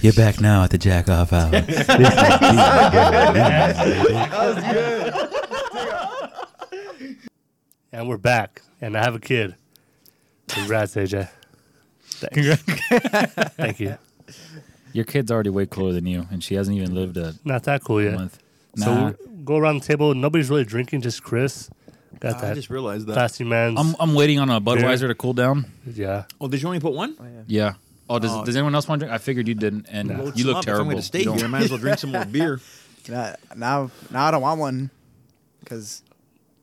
[0.00, 1.50] You're back now at the jack off hour.
[7.92, 9.54] And we're back, and I have a kid.
[10.48, 11.28] Congrats, AJ.
[12.32, 12.62] Congrats.
[13.54, 13.96] Thank you.
[14.92, 17.82] Your kid's already way cooler than you, and she hasn't even lived a Not that
[17.84, 18.14] cool yet.
[18.14, 18.38] month.
[18.76, 20.14] So Nah, we go around the table.
[20.14, 21.70] Nobody's really drinking, just Chris.
[22.20, 23.12] Got I that just realized that.
[23.14, 23.78] classy man's.
[23.78, 25.66] I'm I'm waiting on a Budweiser to cool down.
[25.86, 26.24] yeah.
[26.40, 27.16] Oh, did you only put one?
[27.46, 27.74] Yeah.
[28.08, 28.44] Oh, does, Oh.
[28.44, 29.14] does anyone else want to drink?
[29.14, 30.64] I figured you didn't, and Load you look up.
[30.64, 30.82] terrible.
[30.82, 32.60] If I'm going to stay here, I might as well drink some more beer.
[33.08, 34.90] Now, now, now I don't want one
[35.60, 36.02] because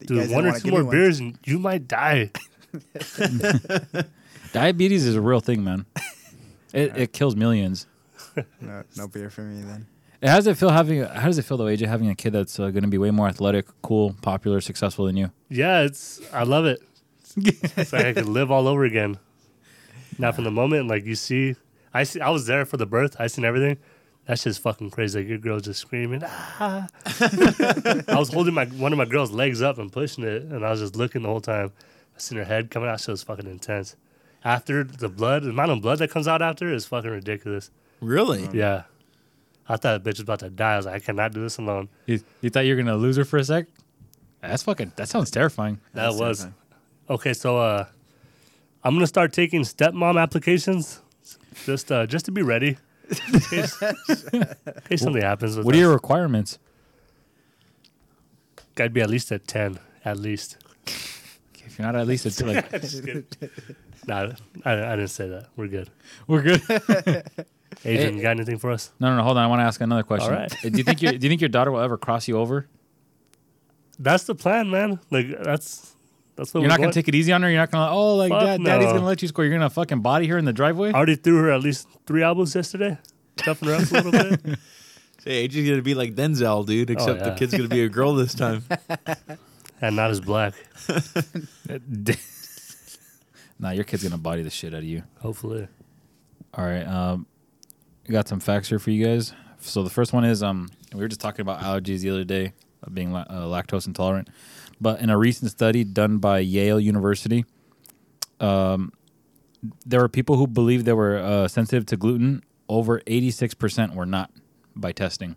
[0.06, 2.32] Dude, one or two more beers and you might die.
[4.54, 5.86] Diabetes is a real thing, man.
[6.74, 7.86] It, it kills millions.
[8.60, 9.86] No, no beer for me then.
[10.24, 11.04] How does it feel having?
[11.04, 13.12] How does it feel though, AJ, having a kid that's uh, going to be way
[13.12, 15.30] more athletic, cool, popular, successful than you?
[15.50, 16.82] Yeah, it's I love it.
[17.38, 19.20] it's like I could live all over again.
[20.18, 21.56] Now from the moment like you see
[21.94, 23.78] I see I was there for the birth, I seen everything.
[24.26, 25.20] That's just fucking crazy.
[25.20, 26.22] Like your girl just screaming.
[26.24, 26.88] Ah.
[28.08, 30.72] I was holding my one of my girl's legs up and pushing it, and I
[30.72, 31.72] was just looking the whole time.
[32.16, 33.00] I seen her head coming out.
[33.00, 33.96] Shit was fucking intense.
[34.46, 37.70] After the blood, the amount of blood that comes out after is fucking ridiculous.
[38.02, 38.48] Really?
[38.54, 38.84] Yeah,
[39.68, 40.74] I thought that bitch was about to die.
[40.74, 41.90] I was like, I cannot do this alone.
[42.06, 43.66] You, you thought you were going to lose her for a sec?
[44.42, 44.94] That's fucking.
[44.96, 45.80] That sounds terrifying.
[45.94, 46.56] That That's was terrifying.
[47.10, 47.34] okay.
[47.34, 47.86] So uh,
[48.84, 51.02] I'm gonna start taking stepmom applications,
[51.66, 52.78] just uh, just to be ready.
[53.10, 54.46] In case, in
[54.88, 56.58] case something happens with What are your requirements?
[58.78, 60.58] I'd be at least at ten, at least.
[60.86, 63.26] If you're not at least, it's like Just kidding.
[64.08, 64.32] nah,
[64.66, 65.48] I, I didn't say that.
[65.56, 65.90] We're good.
[66.28, 66.62] we're good.
[67.86, 68.92] Adrian, you got anything for us?
[69.00, 69.24] No, no, no.
[69.24, 69.44] Hold on.
[69.44, 70.32] I want to ask another question.
[70.32, 70.54] All right.
[70.64, 72.68] Uh, do you think your Do you think your daughter will ever cross you over?
[74.00, 75.00] That's the plan, man.
[75.10, 75.96] Like that's
[76.36, 77.50] that's what You're not gonna take it easy on her.
[77.50, 77.92] You're not gonna.
[77.92, 79.46] Oh, like Fuck dad, daddy's gonna let you score.
[79.46, 80.90] You're gonna fucking body her in the driveway.
[80.90, 82.98] I already threw her at least three albums yesterday.
[83.38, 84.60] Toughen her up a little bit.
[85.24, 87.36] Say, AJ's going to be like Denzel, dude, except the yeah.
[87.36, 88.66] kid's going to be a girl this time.
[89.82, 90.54] and not as black.
[93.58, 95.04] nah, your kid's gonna body the shit out of you.
[95.22, 95.68] Hopefully.
[96.54, 96.86] All right.
[96.86, 97.26] Um,
[98.08, 99.34] we got some facts here for you guys.
[99.60, 102.54] So the first one is um, we were just talking about allergies the other day,
[102.82, 104.28] of being la- uh, lactose intolerant.
[104.84, 107.46] But in a recent study done by Yale University,
[108.42, 108.92] um,
[109.86, 112.44] there were people who believed they were uh, sensitive to gluten.
[112.68, 114.30] Over eighty six percent were not
[114.76, 115.36] by testing.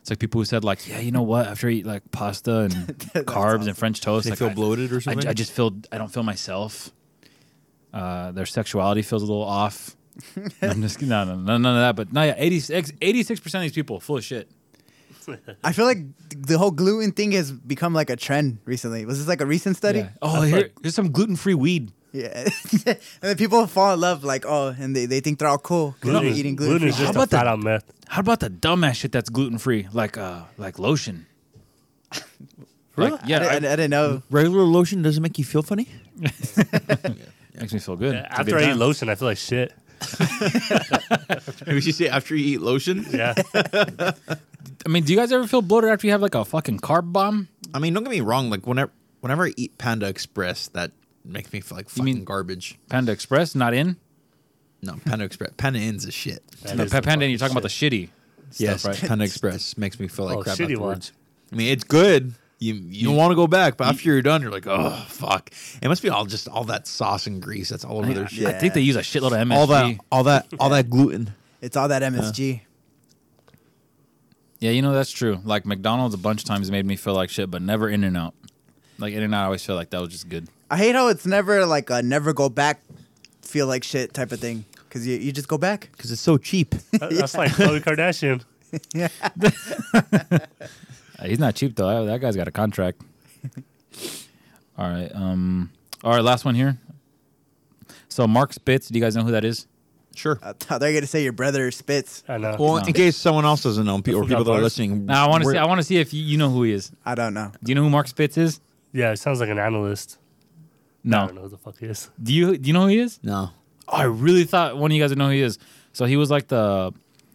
[0.00, 1.46] It's like people who said like, yeah, you know what?
[1.46, 2.72] After I eat like pasta and
[3.26, 5.26] carbs and French toast, They like, feel I- bloated or I, something?
[5.28, 6.90] I just feel I don't feel myself.
[7.92, 9.96] Uh, their sexuality feels a little off.
[10.62, 11.96] I'm just no, no, no, none of that.
[11.96, 14.50] But no, yeah, 86 percent of these people full of shit.
[15.64, 15.98] I feel like
[16.30, 19.04] the whole gluten thing has become like a trend recently.
[19.06, 20.00] Was this like a recent study?
[20.00, 20.10] Yeah.
[20.22, 21.92] Oh, here, here's some gluten free weed.
[22.12, 22.48] Yeah.
[22.86, 25.94] and then people fall in love, like, oh, and they, they think they're all cool
[26.00, 26.78] because they're Gluten, eating gluten.
[26.78, 27.84] gluten is How just a about the- out myth.
[28.08, 31.26] How about the dumbass shit that's gluten free, like uh, like lotion?
[32.96, 34.22] Like, yeah, I, I, I I- didn't know.
[34.30, 35.88] Regular lotion doesn't make you feel funny?
[37.54, 38.14] makes me feel good.
[38.16, 39.72] It's a After good I eat lotion, I feel like shit.
[41.66, 43.04] Maybe you say after you eat lotion?
[43.10, 43.34] Yeah.
[43.54, 47.12] I mean, do you guys ever feel bloated after you have like a fucking carb
[47.12, 47.48] bomb?
[47.74, 48.50] I mean, don't get me wrong.
[48.50, 48.90] Like, whenever
[49.20, 50.92] whenever I eat Panda Express, that
[51.24, 52.78] makes me feel like fucking mean- garbage.
[52.88, 53.96] Panda Express not in.
[54.82, 55.50] No, Panda Express.
[55.58, 56.42] Panda Inns is shit.
[56.62, 58.08] That No, is Pa- some Panda, fucking you're talking about the shitty.
[58.56, 59.08] Yes, Stuff, right?
[59.10, 61.12] Panda Express makes me feel like Oh, crap shitty afterwards.
[61.52, 62.32] I mean, it's good.
[62.62, 65.50] You you don't want to go back, but after you're done, you're like, oh fuck.
[65.82, 68.46] It must be all just all that sauce and grease that's all over their shit.
[68.46, 69.56] I think they use a shitload of MSG.
[69.56, 71.32] All that, all that, all that gluten.
[71.62, 72.62] It's all that MSG.
[74.60, 75.40] Yeah, you know that's true.
[75.44, 78.16] Like McDonald's a bunch of times made me feel like shit, but never In and
[78.16, 78.34] Out.
[78.98, 80.48] Like In and Out, I always feel like that was just good.
[80.70, 82.82] I hate how it's never like a never go back,
[83.42, 84.64] feel like shit type of thing.
[84.88, 85.88] Because you, you just go back.
[85.92, 86.70] because it's so cheap.
[86.92, 88.42] That- That's like Khloe Kardashian.
[88.94, 90.38] Uh,
[91.24, 92.04] he's not cheap though.
[92.06, 93.00] That guy's got a contract.
[94.78, 95.10] all right.
[95.14, 95.70] Um.
[96.04, 96.22] All right.
[96.24, 96.78] Last one here.
[98.08, 98.88] So Mark Spitz.
[98.88, 99.66] Do you guys know who that is?
[100.14, 100.38] Sure.
[100.42, 102.24] I thought they're gonna say your brother Spitz.
[102.28, 102.56] I know.
[102.58, 102.84] Well, No.
[102.84, 105.44] in case someone else doesn't know, pe- or people that are listening, Now I want
[105.44, 105.56] to see.
[105.56, 106.90] I want to see if you, you know who he is.
[107.06, 107.52] I don't know.
[107.62, 108.60] Do you know who Mark Spitz is?
[108.92, 110.18] yeah, it sounds like an analyst.
[111.04, 111.18] No.
[111.22, 112.10] I don't know who the fuck he is.
[112.22, 113.20] Do you do you know who he is?
[113.22, 113.50] No.
[113.88, 115.58] Oh, I really thought one of you guys would know who he is.
[115.92, 116.92] So he was like the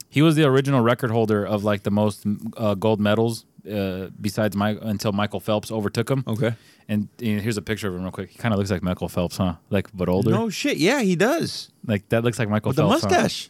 [0.10, 2.26] he was the original record holder of like the most
[2.58, 6.24] uh, gold medals uh, besides Mike until Michael Phelps overtook him.
[6.28, 6.54] Okay.
[6.88, 8.30] And, and here's a picture of him real quick.
[8.30, 9.56] He kind of looks like Michael Phelps, huh?
[9.70, 10.32] Like but older.
[10.32, 10.78] No shit.
[10.78, 11.70] Yeah, he does.
[11.86, 13.04] Like that looks like Michael With the Phelps.
[13.04, 13.10] huh?
[13.10, 13.50] mustache.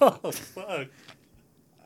[0.00, 0.86] Oh fuck!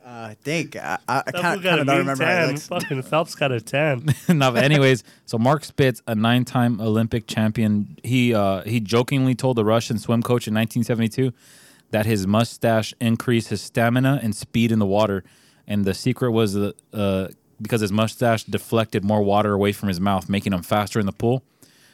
[0.05, 2.51] Uh, I think I, I, I kind fool got of don't mean remember how he
[2.53, 2.67] looks.
[2.67, 4.05] Fucking Phelps got a tan.
[4.29, 9.57] no, but anyways, so Mark Spitz, a nine-time Olympic champion, he uh, he jokingly told
[9.57, 11.33] the Russian swim coach in 1972
[11.91, 15.23] that his mustache increased his stamina and speed in the water,
[15.69, 17.27] and the secret was uh, uh,
[17.61, 21.13] because his mustache deflected more water away from his mouth, making him faster in the
[21.13, 21.43] pool.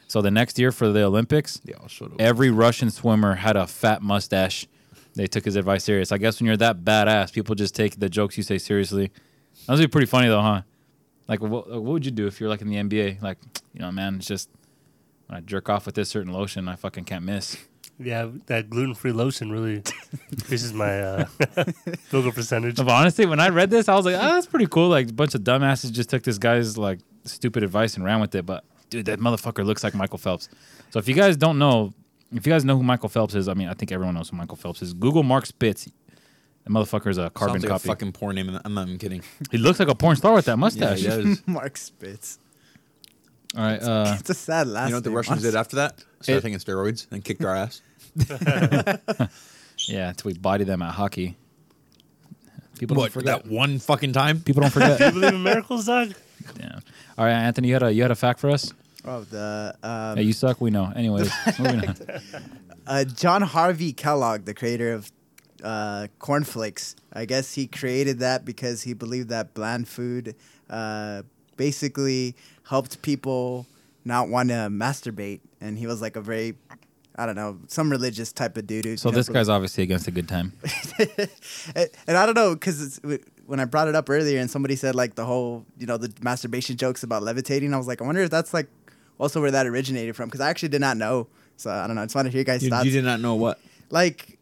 [0.07, 2.11] So the next year for the Olympics, Yeah, I'll show it.
[2.19, 4.65] every Russian swimmer had a fat mustache.
[5.15, 6.11] They took his advice serious.
[6.11, 9.11] I guess when you're that badass, people just take the jokes you say seriously.
[9.65, 10.61] That would be pretty funny though, huh?
[11.27, 13.21] Like, what, what would you do if you're like in the NBA?
[13.21, 13.39] Like,
[13.73, 14.49] you know, man, it's just
[15.25, 17.57] when I jerk off with this certain lotion, I fucking can't miss.
[17.97, 19.81] Yeah, that gluten free lotion really
[20.31, 21.25] increases my uh,
[22.09, 22.77] field percentage.
[22.77, 24.89] No, but honestly, when I read this, I was like, oh, that's pretty cool.
[24.89, 28.35] Like, a bunch of dumbasses just took this guy's like stupid advice and ran with
[28.35, 28.45] it.
[28.45, 30.49] But dude, that motherfucker looks like Michael Phelps.
[30.89, 31.93] So if you guys don't know,
[32.33, 34.35] if you guys know who Michael Phelps is, I mean, I think everyone knows who
[34.35, 34.93] Michael Phelps is.
[34.93, 35.87] Google Mark Spitz.
[36.65, 37.87] The motherfucker's a carbon Sounds like copy.
[37.87, 38.59] a fucking porn name.
[38.65, 39.21] I'm not even kidding.
[39.51, 40.99] he looks like a porn star with that Yeah, mustache.
[40.99, 41.43] he does.
[41.47, 42.39] Mark Spitz.
[43.57, 43.81] All right.
[43.81, 44.87] Uh, It's a sad last.
[44.87, 46.03] You know what the name, Russians did after that?
[46.21, 47.81] Started taking steroids and kicked our ass.
[49.87, 51.35] yeah, until we body them at hockey.
[52.79, 53.11] People don't What?
[53.13, 53.43] forget.
[53.43, 54.41] That one fucking time?
[54.41, 55.13] People don't Do you forget.
[55.13, 56.13] believe in miracles, dog?
[56.59, 56.79] yeah.
[57.17, 58.73] All right, Anthony, you had a you had a fact for us.
[59.05, 60.59] Oh, the um, Yeah, you suck.
[60.59, 60.91] We know.
[60.95, 61.95] Anyways, moving on.
[62.87, 65.11] uh, John Harvey Kellogg, the creator of
[65.63, 66.95] uh, cornflakes.
[67.13, 70.35] I guess he created that because he believed that bland food
[70.69, 71.21] uh,
[71.55, 72.35] basically
[72.67, 73.65] helped people
[74.03, 76.55] not want to masturbate, and he was like a very,
[77.15, 78.99] I don't know, some religious type of dude.
[78.99, 80.53] So this guy's obviously against a good time.
[81.75, 82.99] and, and I don't know because
[83.45, 86.13] when I brought it up earlier and somebody said like the whole you know the
[86.21, 88.67] masturbation jokes about levitating, I was like, I wonder if that's like
[89.17, 91.27] also where that originated from because I actually did not know.
[91.57, 92.01] So I don't know.
[92.01, 92.85] I just want to hear you guys' You, thoughts.
[92.85, 93.59] you did not know what?
[93.91, 94.37] like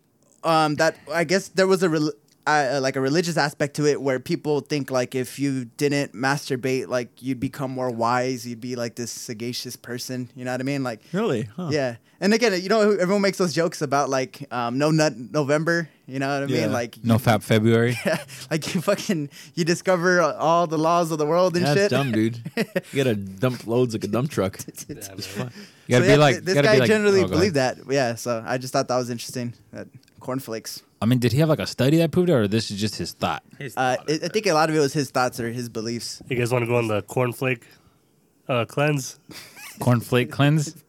[0.46, 2.12] um that I guess there was a rel
[2.46, 6.88] uh, like a religious aspect to it where people think like if you didn't masturbate
[6.88, 10.64] like you'd become more wise you'd be like this sagacious person you know what i
[10.64, 11.44] mean like Really?
[11.56, 11.70] Huh.
[11.72, 15.88] yeah and again you know everyone makes those jokes about like um no nut november
[16.06, 16.62] you know what i Yeah.
[16.64, 17.98] mean like No Fab February.
[18.06, 21.92] yeah, like you fucking you discover all the laws of the world and That's shit
[21.92, 22.40] dumb, dude.
[22.92, 24.60] You gotta dump loads like a dump truck.
[24.90, 27.78] You gotta So, be yeah, like this gotta guy be like- generally oh, believed that
[27.90, 29.88] yeah so i just thought that was interesting that
[30.20, 32.80] cornflakes I mean, did he have like a study that proved it, or this is
[32.80, 33.44] just his thought?
[33.60, 36.22] uh, I I think a lot of it was his thoughts or his beliefs.
[36.30, 37.64] You guys want to go on the cornflake
[38.48, 39.20] uh, cleanse?
[39.80, 40.76] Cornflake cleanse.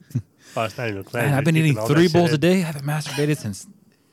[0.57, 1.27] Oh, it's not even a cleanse.
[1.31, 2.59] Man, I've been keeping eating all that three shit bowls a day.
[2.59, 3.67] I haven't masturbated since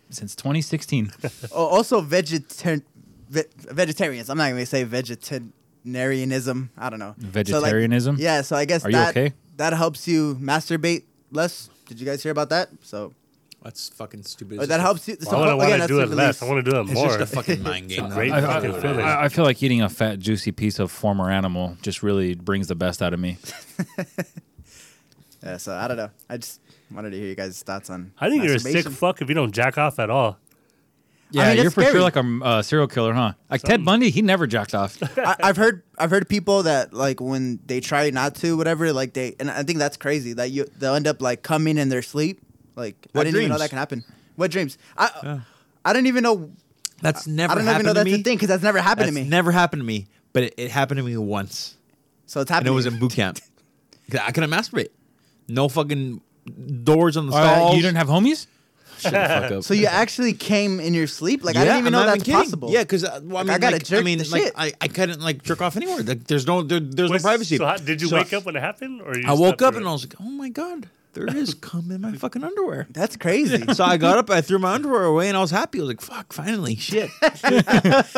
[0.10, 1.12] since 2016.
[1.52, 2.82] Oh, also, vegetar-
[3.30, 4.28] ve- vegetarians.
[4.28, 6.72] I'm not going to say vegetarianism.
[6.76, 7.14] I don't know.
[7.20, 8.16] So, like, Vegetarianism?
[8.18, 9.34] yeah, so I guess Are you that okay?
[9.58, 11.70] that helps you masturbate less.
[11.86, 12.70] Did you guys hear about that?
[12.82, 13.14] So
[13.64, 14.60] That's fucking stupid.
[14.60, 15.18] oh, that helps you.
[15.20, 16.40] So Why would I again, want to that's do the it less?
[16.40, 16.42] beliefs.
[16.42, 17.08] I want to do it It's more.
[17.18, 18.06] just a fucking mind game.
[18.06, 19.00] It's a great I, fucking I- feeling.
[19.02, 22.68] I- I feel like eating a fat, juicy piece of former animal just really brings
[22.68, 23.38] the best out of me.
[25.44, 26.12] Yeah, so I don't know.
[26.30, 26.62] I just
[26.92, 28.14] wanted to hear you guys' thoughts on.
[28.20, 28.92] I think you're a sick masturbation.
[28.92, 30.38] fuck if you don't jack off at all.
[31.32, 31.94] Yeah, mean, you're for scary.
[31.94, 33.34] sure like a uh, serial killer, huh?
[33.50, 35.02] Like Ted Bundy, he never jacked off.
[35.18, 39.14] I, I've heard I've heard people that like when they try not to, whatever, like
[39.14, 42.02] they and I think that's crazy that you they'll end up like coming in their
[42.04, 42.42] sleep.
[42.76, 44.04] Like I didn't even know that can happen.
[44.36, 44.78] What dreams?
[44.98, 45.42] I
[45.86, 46.52] I didn't even know.
[47.02, 48.14] That's never I don't happened even know that's me.
[48.14, 49.30] a thing because that's never happened That's to me.
[49.30, 51.76] never happened to me, but it, it happened to me once,
[52.28, 52.68] so it's happened.
[52.68, 53.40] and it was in boot camp.
[54.22, 54.90] I couldn't masturbate.
[55.48, 56.22] No fucking
[56.84, 57.76] doors on the Uh, stalls.
[57.76, 58.46] you didn't have homies?
[59.00, 59.64] Shut the fuck up.
[59.64, 61.44] so you actually came in your sleep?
[61.44, 62.40] Like I didn't even I'm know not that's kidding.
[62.40, 62.70] possible.
[62.72, 64.44] Yeah, because uh, well, I Like, mean, I gotta like, jerk I mean, the like,
[64.44, 64.54] shit.
[64.56, 66.04] I, I couldn't like jerk off anywhere.
[66.04, 67.58] Like, there's no there, there's Wait, no privacy.
[67.58, 69.74] So how, did you So wake up when it happened, or you I woke up
[69.74, 69.90] and it?
[69.90, 72.88] I was like, oh my god, there is cum in my fucking underwear.
[72.92, 73.62] that's crazy.
[73.74, 75.80] So I got up, I threw my underwear away, and I was happy.
[75.80, 77.10] I was like, "Fuck, finally, shit."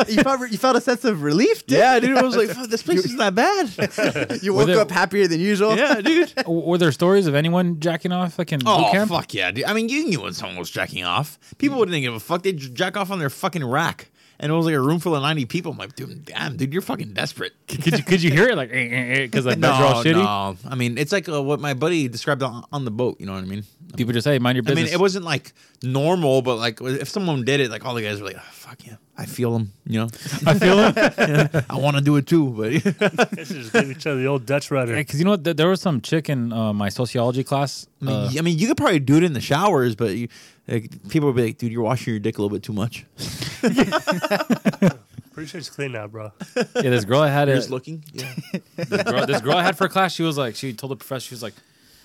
[0.08, 1.66] you felt you felt a sense of relief.
[1.66, 1.78] Dude?
[1.78, 2.16] yeah, dude.
[2.16, 5.40] I was like, Fuck, "This place isn't that bad." you woke there- up happier than
[5.40, 5.76] usual.
[5.76, 6.32] yeah, dude.
[6.46, 9.10] Were there stories of anyone jacking off like in boot Oh camp?
[9.10, 9.64] fuck yeah, dude.
[9.64, 11.38] I mean, you knew when someone was jacking off.
[11.58, 11.80] People mm.
[11.80, 12.42] wouldn't give a fuck.
[12.42, 15.22] They'd jack off on their fucking rack, and it was like a room full of
[15.22, 15.72] ninety people.
[15.72, 17.52] I'm like, dude, damn, dude, you're fucking desperate.
[17.68, 20.04] Could you could you hear it like eh, eh, eh, because like beds are all
[20.04, 20.24] no, shitty?
[20.24, 20.56] no.
[20.70, 23.20] I mean, it's like uh, what my buddy described on, on the boat.
[23.20, 23.64] You know what I mean?
[23.96, 24.82] People just say mind your business.
[24.82, 28.02] I mean, it wasn't like normal, but like if someone did it, like all the
[28.02, 30.08] guys were like, oh, "Fuck yeah, I feel them." You know,
[30.46, 32.70] I feel it I want to do it too, but
[33.36, 34.94] just give each other the old Dutch rudder.
[34.96, 35.44] because you know what?
[35.44, 37.86] There, there was some chick in uh, my sociology class.
[38.02, 40.28] I mean, uh, I mean, you could probably do it in the showers, but you,
[40.68, 43.04] like, people would be like, "Dude, you're washing your dick a little bit too much."
[45.34, 46.30] Pretty sure it's clean now, bro.
[46.56, 48.04] yeah, this girl I had You're just looking.
[48.12, 48.32] Yeah.
[48.76, 50.14] this girl, this girl I had for class.
[50.14, 51.54] She was like, she told the professor, she was like,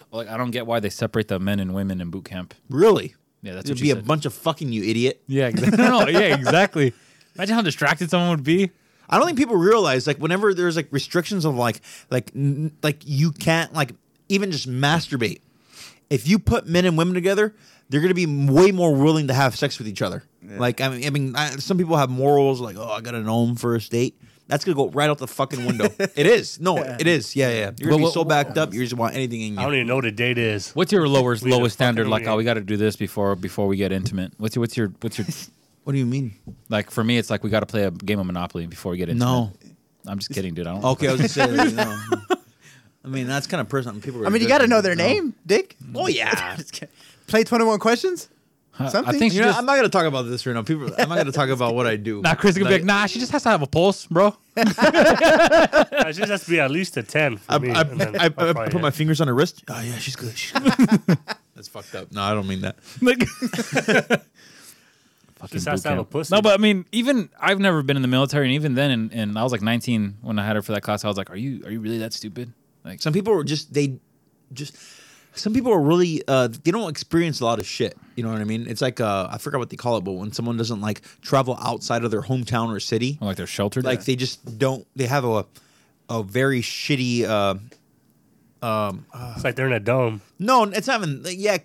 [0.10, 2.56] well, like I don't get why they separate the men and women in boot camp.
[2.70, 3.13] really?
[3.41, 5.22] Yeah, that's There'd what she be a bunch of fucking you idiot.
[5.27, 5.77] yeah, exactly.
[5.77, 6.93] no, no, yeah, exactly.
[7.36, 8.72] Imagine how distracted someone would be.
[9.10, 11.81] I don't think people realize like whenever there's like restrictions of like
[12.12, 13.93] like n- like you can't like
[14.27, 15.41] even just masturbate.
[16.10, 17.55] If you put men and women together,
[17.89, 20.24] they're gonna be way more willing to have sex with each other.
[20.43, 23.46] Like I mean, I mean, I, some people have morals like, oh, I gotta know
[23.46, 24.19] him first date.
[24.50, 25.86] That's gonna go right out the fucking window.
[26.00, 26.60] it is.
[26.60, 27.36] No, it is.
[27.36, 27.72] Yeah, yeah.
[27.79, 28.74] You're gonna Well, be so well, backed up.
[28.74, 29.60] You just want anything in you.
[29.60, 30.72] I don't even know what a date is.
[30.72, 32.03] What's your lowest We had lowest standard?
[32.08, 34.34] fucking Like, oh, we got to do this before before we get intimate.
[34.38, 35.27] What's your what's your what's your
[35.86, 36.34] What do you mean?
[36.68, 36.91] like?
[36.91, 39.08] For me, it's like we got to play a game of Monopoly before we get
[39.10, 39.25] intimate.
[39.25, 39.51] No.
[40.08, 40.68] I'm just kidding, dude.
[40.68, 40.84] I don't.
[40.84, 41.72] Okay, I was gonna say.
[41.75, 42.00] no.
[43.06, 44.00] I mean, that's kind of personal.
[44.01, 44.24] People.
[44.24, 45.06] are I mean, you got to know their No.
[45.08, 45.75] name, Dick.
[45.96, 46.58] Oh yeah.
[47.27, 48.27] Play 21 questions?
[48.79, 49.19] I- I Something?
[49.19, 49.59] think she You know, just.
[49.59, 50.63] I'm not gonna talk about this right now.
[50.63, 52.21] People, I'm not gonna talk about what I do.
[52.24, 54.05] Nah, Chris is gonna be Like, like, nah, she just has to have a pulse,
[54.07, 54.36] bro.
[54.57, 57.69] It just has to be at least a ten for I, me.
[57.71, 57.83] I, I, I,
[58.38, 58.81] I'll I put hit.
[58.81, 59.63] my fingers on her wrist.
[59.69, 60.38] Oh yeah, she's good.
[60.38, 61.17] She's good.
[61.55, 62.12] That's fucked up.
[62.12, 62.77] No, I don't mean that.
[63.01, 63.19] like,
[65.51, 66.33] Just has to have a pussy.
[66.36, 69.13] No, but I mean, even I've never been in the military, and even then, and,
[69.13, 71.05] and I was like 19 when I had her for that class.
[71.05, 72.51] I was like, are you are you really that stupid?
[72.83, 74.00] Like, Some people are just they,
[74.53, 74.75] just
[75.39, 77.98] some people are really uh they don't experience a lot of shit.
[78.15, 78.65] You know what I mean?
[78.67, 81.58] It's like uh I forgot what they call it, but when someone doesn't like travel
[81.62, 83.86] outside of their hometown or city, like they're sheltered.
[83.86, 84.86] like they just don't.
[84.96, 85.46] They have a
[86.10, 87.24] a very shitty.
[87.24, 87.55] uh
[88.62, 89.05] um
[89.36, 90.22] it's like they're in a dome.
[90.38, 91.24] No, it's not even.
[91.29, 91.58] Yeah,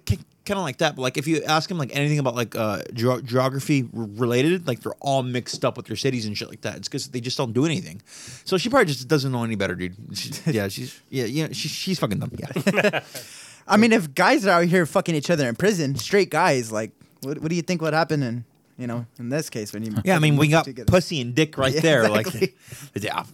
[0.47, 0.95] kind of like that.
[0.95, 4.67] But like, if you ask them like anything about like uh ge- geography r- related,
[4.69, 6.77] like they're all mixed up with their cities and shit like that.
[6.77, 8.01] It's because they just don't do anything.
[8.45, 9.97] So she probably just doesn't know any better, dude.
[10.17, 12.31] She, yeah, she's yeah, yeah, she, she's fucking dumb.
[12.37, 13.01] Yeah,
[13.67, 16.91] I mean, if guys are out here fucking each other in prison, straight guys, like,
[17.23, 18.45] what, what do you think would happen in,
[18.77, 19.93] you know, in this case when you?
[20.05, 20.17] yeah.
[20.17, 20.91] I mean, we got together?
[20.91, 22.05] pussy and dick right Yeah, there.
[22.05, 22.55] exactly.
[22.95, 23.25] Like, yeah,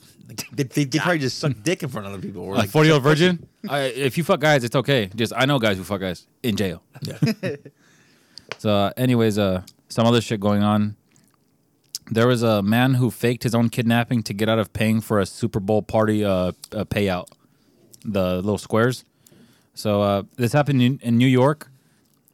[0.52, 2.42] they, they, they probably just suck dick in front of other people.
[2.42, 3.48] Or like like 40 year old virgin.
[3.68, 5.10] I, if you fuck guys, it's okay.
[5.16, 6.82] Just I know guys who fuck guys in jail.
[7.02, 7.18] Yeah.
[8.58, 10.96] So, uh, anyways, uh, some other shit going on.
[12.10, 15.18] There was a man who faked his own kidnapping to get out of paying for
[15.18, 16.30] a Super Bowl party uh,
[16.72, 17.28] uh, payout,
[18.04, 19.04] the little squares.
[19.74, 21.70] So uh, this happened in, in New York.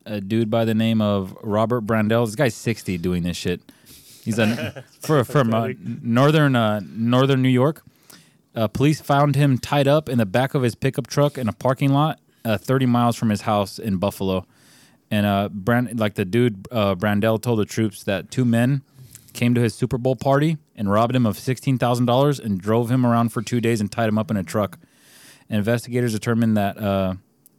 [0.04, 2.26] A dude by the name of Robert Brandel.
[2.26, 3.60] This guy's sixty doing this shit.
[4.24, 7.82] He's a for, from uh, northern uh, northern New York.
[8.54, 11.52] Uh, police found him tied up in the back of his pickup truck in a
[11.52, 14.46] parking lot, uh, 30 miles from his house in Buffalo.
[15.10, 18.82] And uh, Brand, like the dude uh, Brandel told the troops that two men
[19.34, 22.90] came to his Super Bowl party and robbed him of sixteen thousand dollars and drove
[22.90, 24.78] him around for two days and tied him up in a truck.
[25.48, 27.14] And investigators determined that uh,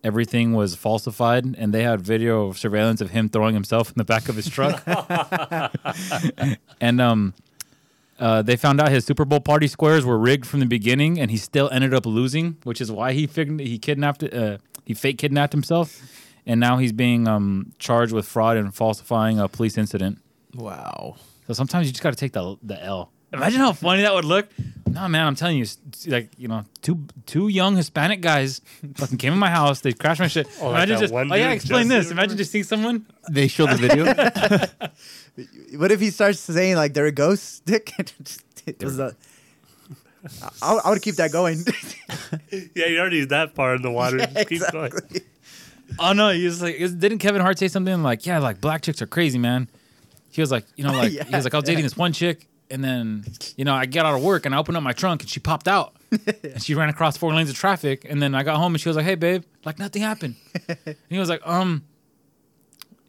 [0.07, 4.05] everything was falsified, and they had video of surveillance of him throwing himself in the
[4.05, 4.81] back of his truck.
[6.81, 7.33] and um,
[8.17, 11.29] uh, they found out his Super Bowl party squares were rigged from the beginning, and
[11.29, 15.53] he still ended up losing, which is why he he kidnapped uh, he fake kidnapped
[15.53, 16.01] himself,
[16.45, 20.19] and now he's being um, charged with fraud and falsifying a police incident.
[20.55, 21.17] wow.
[21.45, 23.11] So sometimes you just got to take the the L.
[23.37, 24.47] Imagine how funny that would look.
[24.89, 25.65] No man, I'm telling you,
[26.07, 28.61] like you know, two two young Hispanic guys
[28.95, 29.81] fucking came in my house.
[29.81, 30.47] They crashed my shit.
[30.61, 32.11] Oh, like Imagine that just one oh yeah, dude explain just this.
[32.11, 33.05] Imagine just seeing someone.
[33.29, 34.05] They show the video.
[35.77, 37.65] What if he starts saying like they're a ghost?
[37.65, 37.93] Dick.
[38.65, 39.15] It was a-
[40.61, 41.63] I, I would keep that going.
[42.75, 44.17] Yeah, you already that far in the water.
[44.17, 44.87] Yeah, Keep going.
[44.87, 45.21] exactly.
[45.99, 49.01] Oh no, he was like, didn't Kevin Hart say something like, yeah, like black chicks
[49.01, 49.69] are crazy, man.
[50.31, 52.11] He was like, you know, like Yeah, he was like, I was dating this one
[52.11, 54.93] chick, and then you know, I got out of work and I opened up my
[54.93, 55.95] trunk and she popped out,
[56.43, 58.89] and she ran across four lanes of traffic, and then I got home and she
[58.89, 60.35] was like, hey babe, like nothing happened.
[60.67, 61.83] and he was like, um,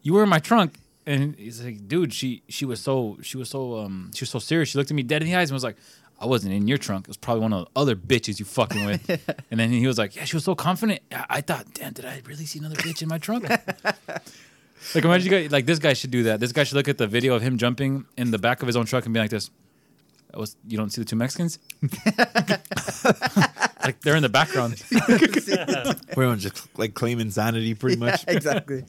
[0.01, 0.73] you were in my trunk.
[1.05, 4.39] And he's like, dude, she she was so she was so um she was so
[4.39, 4.69] serious.
[4.69, 5.77] She looked at me dead in the eyes and was like,
[6.19, 7.05] I wasn't in your trunk.
[7.05, 9.09] It was probably one of the other bitches you fucking with.
[9.51, 11.01] and then he was like, yeah, she was so confident.
[11.11, 13.49] I, I thought, damn, did I really see another bitch in my trunk?
[14.95, 16.39] like imagine you guys, like this guy should do that.
[16.39, 18.75] This guy should look at the video of him jumping in the back of his
[18.75, 19.49] own truck and be like this.
[19.49, 21.59] Oh, "That was you don't see the two Mexicans?
[23.83, 24.81] like they're in the background.
[26.11, 28.23] Everyone's just like claim insanity, pretty much.
[28.27, 28.85] exactly.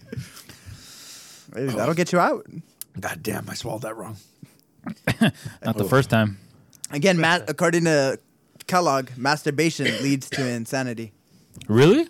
[1.55, 2.47] Maybe that'll get you out.
[2.99, 4.17] God damn, I swallowed that wrong.
[5.65, 6.39] Not the first time.
[6.91, 8.19] Again, Matt, according to
[8.67, 11.13] Kellogg, masturbation leads to insanity.
[11.69, 12.09] Really?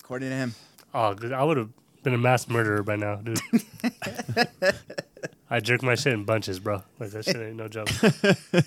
[0.00, 0.54] According to him.
[0.94, 1.70] Oh, I would have
[2.02, 3.40] been a mass murderer by now, dude.
[5.50, 6.82] I jerk my shit in bunches, bro.
[6.98, 7.88] Like that shit ain't no joke.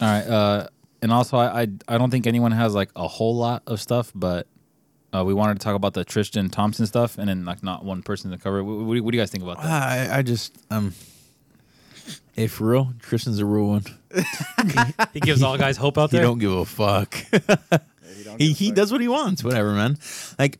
[0.00, 0.22] All right.
[0.26, 0.66] Uh,
[1.02, 4.10] and also, I, I I don't think anyone has like a whole lot of stuff,
[4.14, 4.46] but
[5.12, 8.02] uh, we wanted to talk about the Tristan Thompson stuff, and then like not one
[8.02, 8.58] person to cover.
[8.58, 8.62] it.
[8.62, 10.10] What, what, do- what do you guys think about that?
[10.10, 10.94] I, I just um.
[12.34, 13.84] Hey, for real, Tristan's a real one.
[15.12, 16.24] He gives all guys hope out He there.
[16.26, 17.14] don't give a fuck.
[18.38, 19.44] he he does what he wants.
[19.44, 19.98] Whatever, man.
[20.38, 20.58] Like,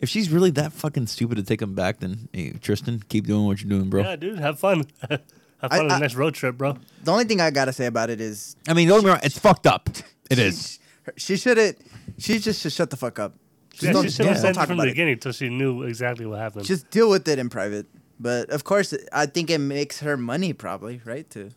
[0.00, 3.44] if she's really that fucking stupid to take him back, then hey, Tristan, keep doing
[3.46, 4.02] what you're doing, bro.
[4.02, 4.84] Yeah, dude, have fun.
[5.10, 5.20] have
[5.60, 6.76] fun I- on the I- next road trip, bro.
[7.04, 9.20] The only thing I gotta say about it is I mean, don't get me wrong,
[9.22, 9.88] it's fucked up.
[10.30, 10.78] It is.
[11.16, 11.74] she should have.
[12.18, 13.34] She just should shut the fuck up.
[13.80, 14.92] Yeah, don't- she should have don't said talk it from about the it.
[14.92, 16.64] beginning until she knew exactly what happened.
[16.66, 17.86] Just deal with it in private.
[18.18, 21.28] But of course, I think it makes her money, probably, right?
[21.30, 21.54] To having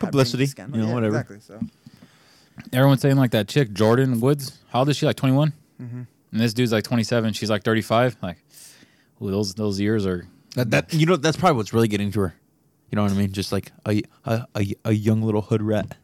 [0.00, 0.78] Publicity, scandal.
[0.78, 1.16] you know, Yeah, whatever.
[1.20, 1.40] Exactly.
[1.40, 1.60] So
[2.72, 4.58] Everyone's saying like that chick Jordyn Woods.
[4.70, 5.06] How old is she?
[5.06, 6.06] Like twenty Mhm.
[6.32, 7.32] And this dude's like twenty seven.
[7.32, 8.16] She's like thirty five.
[8.22, 8.38] Like,
[9.22, 10.26] ooh, those those years are.
[10.56, 12.34] That, that you know that's probably what's really getting to her.
[12.90, 13.32] You know what I mean?
[13.32, 15.96] Just like a a, a, a young little hood rat.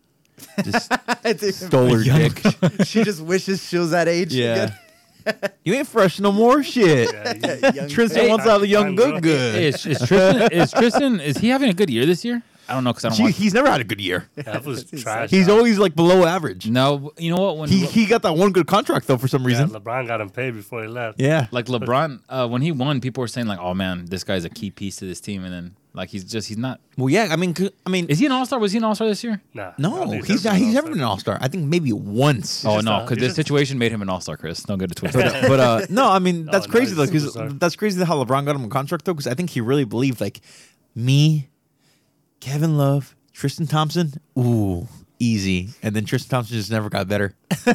[0.62, 0.92] Just
[1.66, 2.40] stole her dick.
[2.84, 4.32] she just wishes she was that age.
[4.34, 4.74] Yeah.
[5.64, 6.62] you ain't fresh no more.
[6.62, 7.12] Shit.
[7.12, 7.74] Yeah, you- again.
[7.74, 8.30] Young Tristan kid.
[8.30, 9.62] wants to have a young good good.
[9.62, 10.52] Is, is Tristan?
[10.52, 11.20] is Tristan?
[11.20, 12.42] Is he having a good year this year?
[12.68, 13.34] I don't know because I don't Gee, watch.
[13.36, 14.28] he's never had a good year.
[14.36, 15.30] that was He's trash.
[15.30, 15.56] He's dog.
[15.58, 16.68] always like below average.
[16.68, 17.56] No, you know what?
[17.58, 19.70] When He he got that one good contract though for some yeah, reason.
[19.70, 21.20] LeBron got him paid before he left.
[21.20, 21.46] Yeah.
[21.52, 24.50] like LeBron, uh, when he won, people were saying like, "Oh man, this guy's a
[24.50, 26.80] key piece to this team," and then like he's just he's not.
[26.98, 27.28] Well, yeah.
[27.30, 28.58] I mean, c- I mean, Is he an All Star?
[28.58, 29.40] Was he an All Star this year?
[29.54, 30.56] Nah, I no, think he's not.
[30.56, 31.38] He's never been an all star.
[31.40, 32.64] I think maybe once.
[32.64, 34.62] Oh no, because this just- situation made him an All Star, Chris.
[34.64, 35.48] Don't get it but twisted.
[35.48, 38.44] but uh, no, I mean that's Oh, crazy no, though because that's crazy how LeBron
[38.44, 40.40] got him a contract though because I think he really believed like
[40.94, 41.48] me,
[42.40, 44.86] Kevin Love, Tristan Thompson, ooh,
[45.18, 47.34] easy, and then Tristan Thompson just never got better.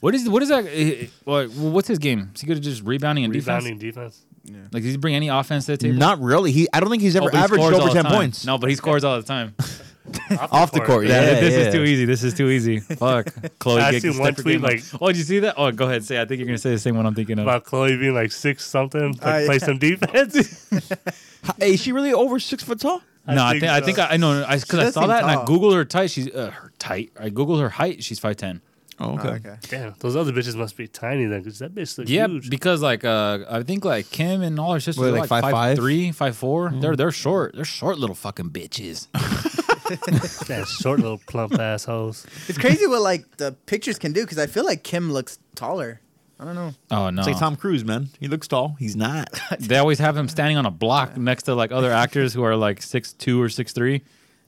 [0.00, 0.64] what is what is that?
[0.68, 2.30] eh, Well, what's his game?
[2.34, 4.24] Is he good at just rebounding and Rebounding defense?
[4.46, 4.70] defense.
[4.72, 5.98] Like, does he bring any offense to the table?
[5.98, 6.50] Not really.
[6.50, 8.04] He I don't think he's Oh, ever but he averaged scores all over the ten
[8.04, 8.14] time.
[8.14, 8.46] points.
[8.46, 9.54] No, but he scores all the time.
[10.50, 11.40] Off the court, yeah.
[11.40, 11.60] this yeah.
[11.60, 12.04] is too easy.
[12.04, 12.80] This is too easy.
[12.80, 13.26] Fuck.
[13.58, 15.54] Khloe I gets seen one tweet, like- oh, did you see that?
[15.56, 16.04] Oh, go ahead.
[16.04, 16.20] Say.
[16.20, 17.44] I think you're gonna say the same one I'm thinking of.
[17.46, 20.66] About Khloe being like six something, like Oh, play some defense.
[21.58, 23.00] Hey, is she really over six foot tall?
[23.26, 25.22] no, I think think I think I, I know because I, does saw seem that
[25.22, 26.10] and I googled her height.
[26.10, 27.12] She's uh, her tight.
[27.18, 28.04] I googled her height.
[28.04, 28.60] She's five ten.
[28.98, 29.56] Oh, Oh, okay.
[29.62, 32.50] Damn, those other bitches must be tiny then, because that bitch looks Yeah, huge.
[32.50, 35.28] because like uh, I think like Kim and all her sisters What, are like like
[35.30, 35.76] five, five, five?
[35.78, 36.70] three, five four.
[36.70, 37.54] They're they're short.
[37.56, 39.06] They're short little fucking bitches.
[40.46, 42.26] That short little plump assholes.
[42.48, 46.00] It's crazy what like the pictures can do because I feel like Kim looks taller.
[46.38, 46.72] I don't know.
[46.90, 47.20] Oh no!
[47.20, 48.08] It's like Tom Cruise, man.
[48.18, 48.76] He looks tall.
[48.78, 49.28] He's not.
[49.58, 52.56] they always have him standing on a block next to like other actors who are
[52.56, 54.02] like six two or six three.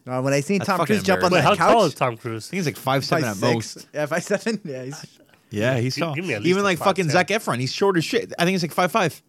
[0.07, 1.95] Uh, when I seen That's Tom Cruise jump on Wait, that how couch, tall is
[1.95, 2.49] Tom Cruise?
[2.49, 3.77] I think he's like five seven five at six.
[3.77, 3.89] most.
[3.95, 4.61] Yeah, five seven.
[4.65, 5.19] Yeah, he's
[5.51, 6.15] Yeah, he's tall.
[6.15, 7.11] give me at least Even a like fucking 5'10".
[7.11, 8.33] Zac Efron, he's short as shit.
[8.39, 9.23] I think he's like five five.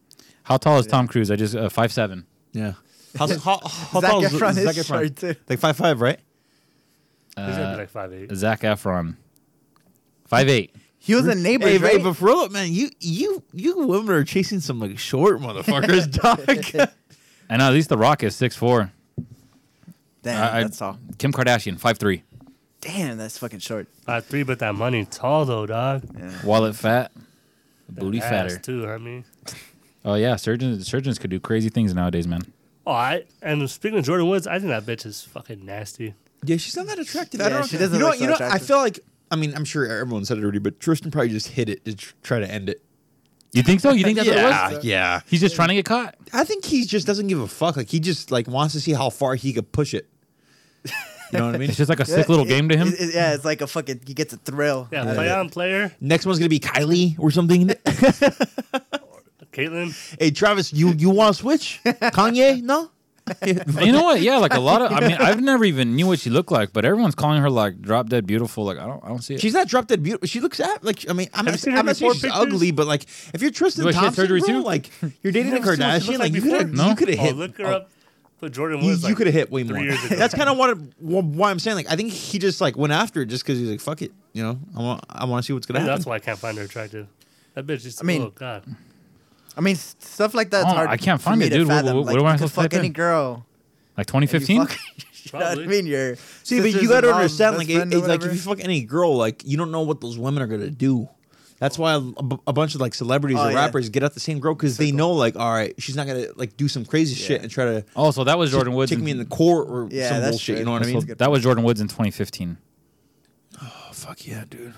[0.43, 1.29] How tall is Tom Cruise?
[1.31, 2.25] I just uh, five seven.
[2.53, 2.73] Yeah.
[3.17, 4.85] How, how, how Zac tall is Efron Zac is Efron?
[4.87, 5.35] short too.
[5.49, 6.19] Like five five, right?
[7.35, 8.31] He's gonna Uh, be like five eight.
[8.35, 9.15] Zac Efron,
[10.27, 10.75] five eight.
[10.99, 11.97] He was a neighbor, Hey, right?
[11.97, 16.09] hey, but for real, man, you you you women are chasing some like short motherfuckers,
[16.75, 16.89] dog.
[17.49, 18.91] And at least The Rock is six four.
[20.23, 20.97] Damn, I- I- that's all.
[21.17, 22.23] Kim Kardashian five three.
[22.81, 23.87] Damn, that's fucking short.
[24.05, 26.03] Five three, but that money tall though, dog.
[26.17, 26.31] Yeah.
[26.43, 27.11] Wallet fat,
[27.89, 28.57] booty ass, fatter.
[28.57, 28.87] too.
[28.87, 29.25] I mean,
[30.05, 32.41] Oh yeah, surgeons surgeons could do crazy things nowadays, man.
[32.85, 36.15] Oh, I and speaking of Jordyn Woods, I think that bitch is fucking nasty.
[36.45, 37.39] yeah, she's not that attractive.
[37.41, 37.67] I Yeah, don't know.
[37.67, 38.41] she doesn't You know, look what- so you know, what?
[38.41, 38.67] I attractive.
[38.67, 38.99] feel like.
[39.31, 41.95] I mean, I'm sure everyone said it already, but Tristan probably just hit it to
[41.95, 42.83] tr- try to end it.
[43.53, 43.91] You think so?
[43.91, 44.83] You think that's what it yeah, was?
[44.85, 45.21] yeah.
[45.27, 46.15] He's just trying to get caught.
[46.33, 47.77] I think he just doesn't give a fuck.
[47.77, 50.07] Like he just like wants to see how far he could push it.
[51.31, 51.69] You know what I mean?
[51.69, 52.89] It's just like a sick little game to him.
[52.89, 54.01] it- it- yeah, it's like a fucking.
[54.05, 54.87] He gets a thrill.
[54.91, 57.71] Yeah, play on player, Next one's gonna be Kylie or something.
[59.53, 60.17] Caitlyn.
[60.19, 61.79] hey Travis, you you want to switch?
[61.85, 62.61] Kanye?
[62.61, 62.89] No.
[63.45, 64.19] you know what?
[64.21, 64.91] Yeah, like a lot of.
[64.91, 67.81] I mean, I've never even knew what she looked like, but everyone's calling her like
[67.81, 68.65] drop dead beautiful.
[68.65, 69.39] Like I don't, I don't see it.
[69.41, 70.27] She's not drop dead beautiful.
[70.27, 72.11] She looks at like I mean I'm Have you not, seen her I'm not saying
[72.11, 72.53] before she's pictures?
[72.53, 74.63] ugly, but like if you're Tristan Wait, she had Thompson, surgery bro, too?
[74.63, 74.89] like
[75.23, 76.89] you're dating a never seen what she Kardashian, like like you could have before?
[76.89, 77.35] you could have Oh, hit.
[77.37, 77.89] look her oh, up.
[78.41, 79.07] Put Jordyn You, Woods.
[79.07, 79.81] you could have hit way more.
[80.09, 81.77] That's kind of what why I'm saying.
[81.77, 84.11] Like I think he just like went after it just because he's like fuck it.
[84.33, 85.99] You know I want I want to see what's gonna Maybe happen.
[86.01, 87.07] that's why I can't find her attractive.
[87.53, 88.01] That bitch is.
[88.01, 88.63] I mean- oh god.
[89.57, 90.89] I mean, s- stuff like that's Oh, hard.
[90.89, 91.67] I can't for find me it, to dude.
[91.67, 91.97] What- fathom.
[91.97, 92.93] what- like, what am I you could supposed to fuck type any in?
[92.93, 93.45] girl.
[93.97, 94.65] like and you 2015.
[94.65, 95.67] fuck- you know what I Probably.
[95.67, 95.85] mean?
[95.87, 98.81] You're See, but you gotta understand, like, it, friend it's like if you fuck any
[98.83, 101.07] girl, like, you don't know what those women are gonna do.
[101.59, 103.57] That's why a, bunch of like celebrities Oh, or yeah.
[103.63, 106.25] rappers get at the same girl because they know, like, all right, she's not gonna
[106.35, 108.89] like do some crazy shit and try to Oh, so that was Jordyn Woods.
[108.89, 110.55] take in- me in the court or Yeah, some that's bullshit.
[110.55, 110.59] true.
[110.59, 111.05] You know what I so mean?
[111.07, 112.57] That's that was Jordyn Woods in 2015.
[113.61, 114.73] Oh fuck yeah, dude.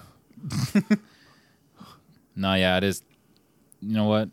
[2.35, 3.01] No, yeah, it is.
[3.81, 4.29] You know what?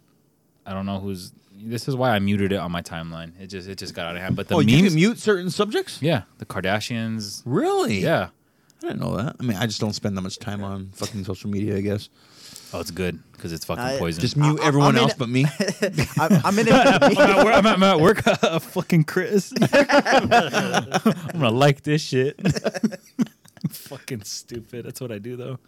[0.67, 1.33] I don't know who's.
[1.65, 3.33] This is why I muted it on my timeline.
[3.41, 4.35] It just it just got out of hand.
[4.37, 5.99] But the oh, you memes, can mute certain subjects?
[6.03, 8.01] yeah, the Kardashians, Really?
[8.01, 8.29] yeah.
[8.83, 9.37] I didn't know that.
[9.39, 11.77] I mean, I just don't spend that much time on fucking social media.
[11.77, 12.09] I guess
[12.75, 14.21] Oh, it's good because it's fucking I- poison.
[14.21, 15.19] just mute I- everyone I'm in else it.
[15.19, 15.45] but me.
[16.19, 16.73] I'm, I'm in it.
[16.75, 19.53] I'm, at work, I'm, at, I'm at uh, fucking Chris.
[19.73, 20.29] I'm
[21.33, 22.41] gonna like this shit.
[23.71, 24.85] fucking stupid.
[24.87, 25.59] That's what I do though.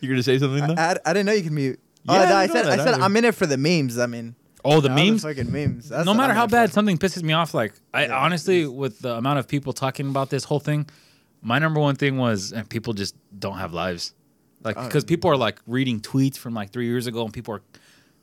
[0.00, 0.80] You're gonna say something though?
[0.80, 1.78] I, I didn't know you can mute.
[2.08, 3.02] Oh, yeah, oh, I no, I know said I said, either.
[3.02, 3.98] I'm in it for the memes.
[3.98, 5.22] I mean, Oh, the all memes.
[5.22, 5.88] fucking memes.
[5.88, 6.74] That's no matter how bad for.
[6.74, 8.18] something pisses me off, like I Yeah.
[8.18, 10.88] honestly, with the amount of people talking about this whole thing,
[11.42, 14.12] my number one thing was and people just don't have lives.
[14.64, 14.84] Like Oh.
[14.84, 17.62] because people are like reading tweets from like three years ago, and people are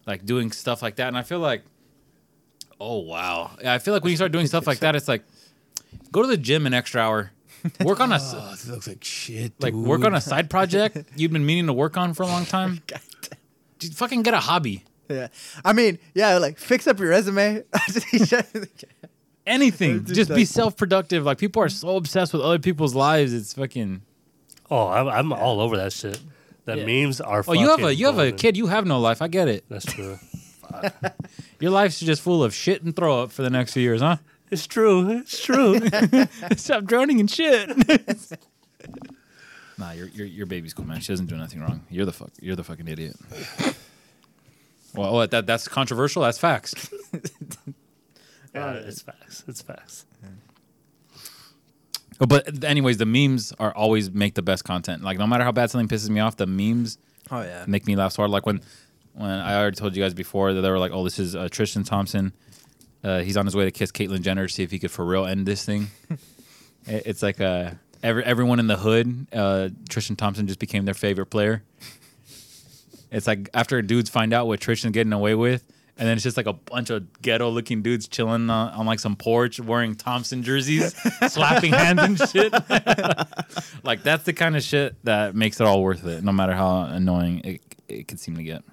[0.06, 1.64] like doing stuff like that, and I feel like,
[2.80, 5.24] oh wow, yeah, I feel like when you start doing stuff like that, it's like
[6.12, 7.32] go to the gym an extra hour,
[7.84, 9.54] work on a s- Oh, it looks like shit.
[9.62, 12.46] like work on a side project you've been meaning to work on for a long
[12.46, 12.82] time.
[13.86, 14.84] Just fucking get a hobby.
[15.10, 15.28] Yeah.
[15.64, 17.64] I mean, yeah, like fix up your resume.
[19.48, 20.04] Anything.
[20.06, 21.24] Just Just be like- self productive.
[21.24, 23.34] Like people are so obsessed with other people's lives.
[23.34, 24.02] It's fucking.
[24.72, 26.20] Oh, I'm, I'm all over that shit.
[26.66, 26.86] The Yeah.
[27.06, 27.44] memes are.
[27.48, 28.58] Oh, you have a fucking you have a kid.
[28.58, 29.22] You have no life.
[29.22, 29.66] I get it.
[29.70, 30.18] That's true.
[31.60, 34.18] Your life's just full of shit and throw up for the next few years, huh?
[34.50, 35.10] It's true.
[35.20, 35.80] It's true.
[36.58, 37.70] Stop drowning in shit.
[39.78, 41.00] Nah, your, your your baby's cool, man.
[41.02, 41.86] She doesn't do nothing wrong.
[41.90, 42.32] You're the fuck.
[42.42, 43.16] You're the fucking idiot.
[44.94, 46.22] Well, what, that that's controversial.
[46.24, 46.90] That's facts.
[48.54, 49.44] yeah, it's facts.
[49.48, 50.06] It's facts.
[52.20, 55.04] Oh, But anyways, the memes are always make the best content.
[55.04, 56.98] Like no matter how bad something pisses me off, the memes
[57.30, 57.66] oh yeah.
[57.68, 58.32] make me laugh so hard.
[58.32, 58.62] Like when
[59.14, 61.50] when I already told you guys before that they were like, "Oh, this is uh,
[61.52, 62.32] Tristan Thompson.
[63.04, 65.04] Uh, he's on his way to kiss Caitlyn Jenner to see if he could for
[65.06, 65.88] real end this thing."
[66.88, 67.72] It- it's like uh,
[68.06, 71.64] every everyone in the hood, uh, Tristan Thompson just became their favorite player.
[73.12, 75.64] It's like after dudes find out what Tristan's getting away with.
[75.98, 79.16] And then it's just like a bunch of ghetto-looking dudes chilling on, on like some
[79.16, 80.94] porch, wearing Thompson jerseys,
[81.30, 82.52] slapping hands and shit.
[83.84, 86.82] like that's the kind of shit that makes it all worth it, no matter how
[86.82, 88.64] annoying it it could seem to get.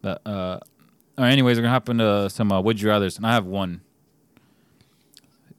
[0.00, 0.60] But uh,
[1.18, 3.80] anyways, we're gonna hop into some uh, would you rather's, and I have one.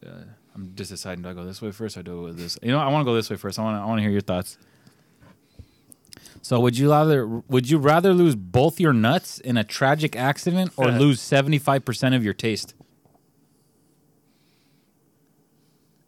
[0.04, 2.58] Uh, I'm just deciding do I go this way first or do I go this?
[2.62, 3.58] You know, I want to go this way first.
[3.58, 4.56] I want to I want to hear your thoughts.
[6.42, 10.72] So, would you rather would you rather lose both your nuts in a tragic accident
[10.76, 12.74] or lose seventy five percent of your taste?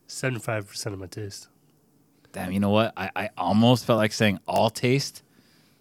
[0.06, 1.48] Seventy-five percent of my taste.
[2.32, 2.92] Damn, you know what?
[2.96, 5.22] I, I almost felt like saying all taste,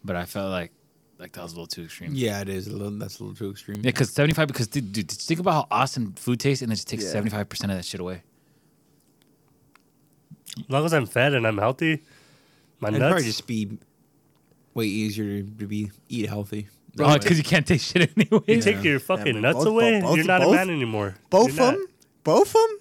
[0.03, 0.71] but I felt like
[1.19, 2.11] like that was a little too extreme.
[2.13, 2.67] Yeah, it is.
[2.67, 3.77] A little, that's a little too extreme.
[3.77, 4.47] Yeah, because seventy five.
[4.47, 7.07] Because dude, dude, just think about how awesome food tastes, and then just take Yeah.
[7.09, 8.23] seventy five percent of that shit away.
[10.59, 12.01] As long as I'm fed and I'm healthy,
[12.79, 13.11] my It'd nuts.
[13.11, 13.77] probably just be
[14.73, 16.67] way easier to be eat healthy.
[16.99, 18.41] Oh, because you can't taste shit anyway.
[18.47, 21.15] you take your fucking but nuts both- away, both- you're not both- a man anymore.
[21.29, 21.87] Both You're of them?
[22.23, 22.79] Both of them?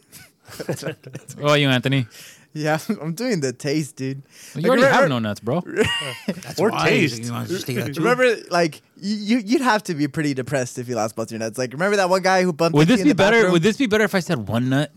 [1.37, 2.07] What about you, Anthony?
[2.53, 4.19] Yeah, I'm doing the taste, dude.
[4.19, 4.23] You
[4.63, 5.61] Like, already remember- have no nuts, bro.
[6.29, 6.89] That's Or why.
[6.91, 7.25] taste.
[7.25, 8.03] You want to just take that too?
[8.03, 11.59] Remember, like you, you'd have to be pretty depressed if you lost both your nuts.
[11.59, 13.37] Like, remember that one guy who bumped Would into this you in be the better?
[13.39, 13.53] bathroom?
[13.55, 14.93] Would this be better if I said one nut?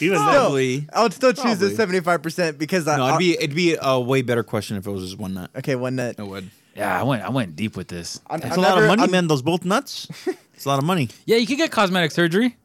[0.00, 1.74] Even then, I would still choose the Probably.
[1.76, 4.90] 75 percent because I, No, it'd be it'd be a way better question if it
[4.90, 5.50] was just one nut.
[5.56, 5.74] okay.
[5.74, 6.16] One nut.
[6.18, 6.50] It would.
[6.76, 8.20] Yeah, I went I went deep with this.
[8.28, 9.26] I'm, It's I'm a lot of never- money, I'm- man.
[9.28, 10.08] Those both nuts.
[10.54, 11.08] It's a lot of money.
[11.26, 12.56] Yeah, you could get cosmetic surgery.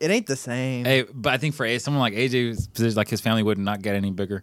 [0.00, 0.84] It ain't the same.
[0.84, 3.82] Hey, but I think for a someone like AJ's position, like his family would not
[3.82, 4.42] get any bigger.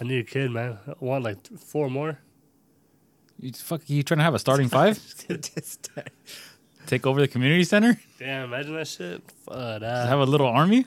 [0.00, 0.78] I need a kid, man.
[0.88, 2.18] I want like th- four more.
[3.38, 4.98] You fuck, you trying to have a starting five?
[5.28, 5.90] Just-
[6.86, 7.98] Take over the community center?
[8.18, 9.22] Damn, imagine that shit.
[9.46, 10.86] Fuck Have a little army?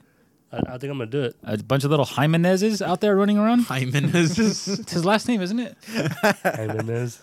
[0.51, 1.36] I, I think I'm gonna do it.
[1.43, 3.65] A bunch of little Jimenezes out there running around?
[3.67, 4.38] Jimenez.
[4.79, 5.77] It's his last name, isn't it?
[6.43, 7.19] Jimenez.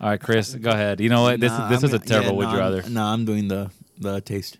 [0.00, 1.00] All right, Chris, go ahead.
[1.00, 1.40] You know what?
[1.40, 2.90] This Nah, this I'm is a gonna- terrible yeah, would nah, you I'm- rather.
[2.90, 4.58] Nah, I'm doing the the taste.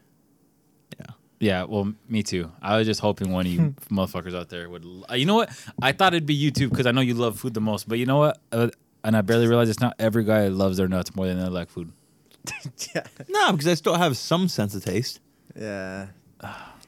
[0.99, 1.07] Yeah.
[1.39, 2.51] Yeah, well, me too.
[2.63, 4.85] I was just hoping one of you motherfuckers out there would.
[4.85, 5.51] l- Uh, you know what?
[5.83, 7.87] I thought it'd be you too because I know you love food the most.
[7.89, 8.39] But you know what?
[8.51, 8.71] Uh,
[9.05, 11.69] and I barely realized it's not every guy loves their nuts more than they like
[11.69, 11.93] food.
[12.95, 13.03] yeah.
[13.29, 15.21] No, because I still have some sense of taste.
[15.59, 16.07] yeah.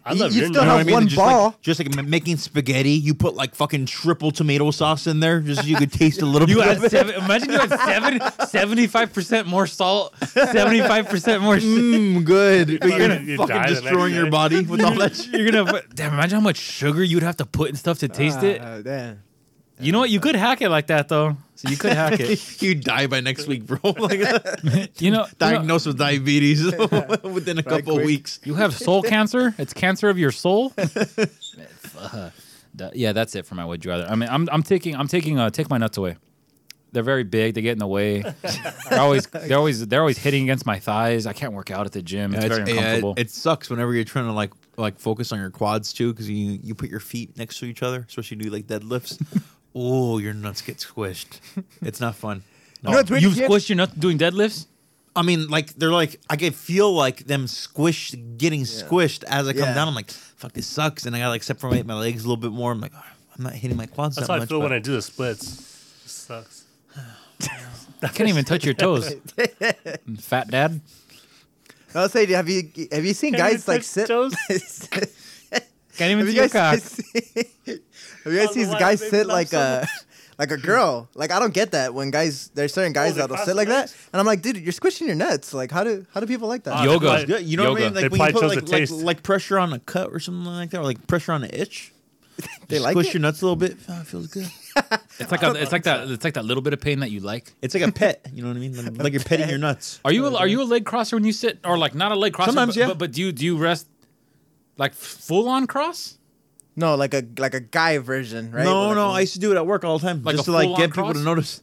[0.05, 0.79] I You- love you your still nuts.
[0.87, 1.45] have one just ball.
[1.47, 5.41] Like, just like m- making spaghetti, you put like fucking triple tomato sauce in there,
[5.41, 6.79] just so you could taste a little You bit.
[6.81, 11.69] had seven, imagine you had seven, 75% more salt, 75% more shit.
[11.69, 12.81] Mmm, good.
[12.81, 14.31] But you're gonna You fucking die the next destroying your day.
[14.31, 15.35] body with all that shit.
[15.35, 16.15] You're gonna put, damn.
[16.15, 18.63] Imagine how much sugar you'd have to put in stuff to taste it.
[18.63, 19.23] Uh, damn.
[19.79, 20.11] You know what?
[20.11, 21.37] You could hack it like that though.
[21.59, 22.63] So you could hack it.
[22.63, 23.79] you die by next week, bro.
[23.99, 28.07] like, You know, you know, diagnosed with diabetes within a couple quick.
[28.07, 28.39] weeks.
[28.45, 29.53] you have soul cancer.
[29.59, 30.73] It's cancer of your soul.
[31.99, 32.31] Uh,
[32.95, 34.07] yeah, that's it for my would you rather.
[34.07, 36.17] I mean, I'm I'm taking I'm taking uh take my nuts away.
[36.93, 37.55] They're very big.
[37.55, 38.23] They get in the way.
[38.89, 41.27] They're always they're always they're always hitting against my thighs.
[41.27, 42.35] I can't work out at the gym.
[42.35, 43.15] It's Yeah, very it's- yeah, uncomfortable.
[43.17, 46.31] it, it sucks whenever you're trying to like like focus on your quads too, because
[46.31, 49.21] you you put your feet next to each other, especially do like deadlifts.
[49.81, 51.41] Oh, your nuts get squished.
[51.83, 52.43] It's not fun.
[52.83, 53.23] You know what's weird?
[53.25, 54.67] you You- squished your nuts doing deadlifts.
[55.17, 59.53] I mean, like they're like I can feel like them squish getting squished as I
[59.53, 59.75] come Yeah.
[59.75, 59.89] down.
[59.89, 62.53] I'm like, fuck, this sucks, and I gotta like separate my legs a little bit
[62.53, 62.71] more.
[62.71, 63.03] I'm like, oh,
[63.37, 64.49] I'm not hitting my quads That's that how I much.
[64.49, 65.55] feel when I do the splits.
[66.05, 66.65] It sucks.
[68.01, 69.13] I can't even touch your toes.
[70.21, 70.81] Fat dad.
[71.97, 74.07] I'll say, have you have you seen Can guys you like sit?
[74.07, 74.35] toes?
[75.99, 77.03] Can't even have see you your guys
[77.67, 77.77] cock.
[78.25, 79.87] have you guys Oh, seen guys sit like on uh
[80.39, 81.09] like a girl.
[81.15, 82.51] Like I don't get that when guys.
[82.55, 85.07] There's certain guys they that'll sit like their that, and I'm like, dude, you're squishing
[85.09, 85.53] your nuts.
[85.53, 86.75] Like how do how do people like that?
[86.75, 87.07] Ah, Yoga.
[87.07, 87.45] that's Good.
[87.45, 87.95] You know what I mean?
[87.95, 90.45] Like They when you put chose like, like, like pressure on a cut or something
[90.45, 91.93] like that, or like pressure on an itch.
[92.69, 93.15] They like squish it?
[93.15, 93.79] your nuts a little bit.
[93.89, 94.47] Oh, it feels good.
[95.19, 97.19] It's like a, it's like that it's like that little bit of pain that you
[97.19, 97.53] like.
[97.63, 98.25] It's like a pet.
[98.33, 98.77] You know what I mean?
[98.77, 99.99] Like, like you're petting your nuts.
[100.05, 102.15] Are you a, are you a leg crosser when you sit or like not a
[102.15, 102.53] leg crosser?
[102.53, 102.87] Sometimes, but, yeah.
[102.89, 103.89] But, but do you do you rest
[104.79, 106.17] like full on cross?
[106.77, 108.65] No, like a like a guy version, right?
[108.65, 109.09] No, Like no.
[109.09, 110.57] a- I used to do it at work all the time, Like just a to
[110.57, 111.25] like full-on get people to cross?
[111.25, 111.63] notice.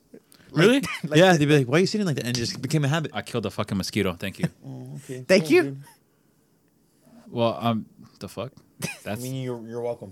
[0.52, 0.84] Really?
[1.14, 2.88] yeah, they'd be like, "Why are you sitting like that?" And it just became a
[2.88, 3.12] habit.
[3.14, 4.14] I killed a fucking mosquito.
[4.14, 4.48] Thank you.
[5.06, 5.24] okay.
[5.28, 5.78] Thank you.
[7.30, 7.86] well, um,
[8.20, 8.52] the fuck.
[8.84, 10.12] I That's mean, you're you're welcome.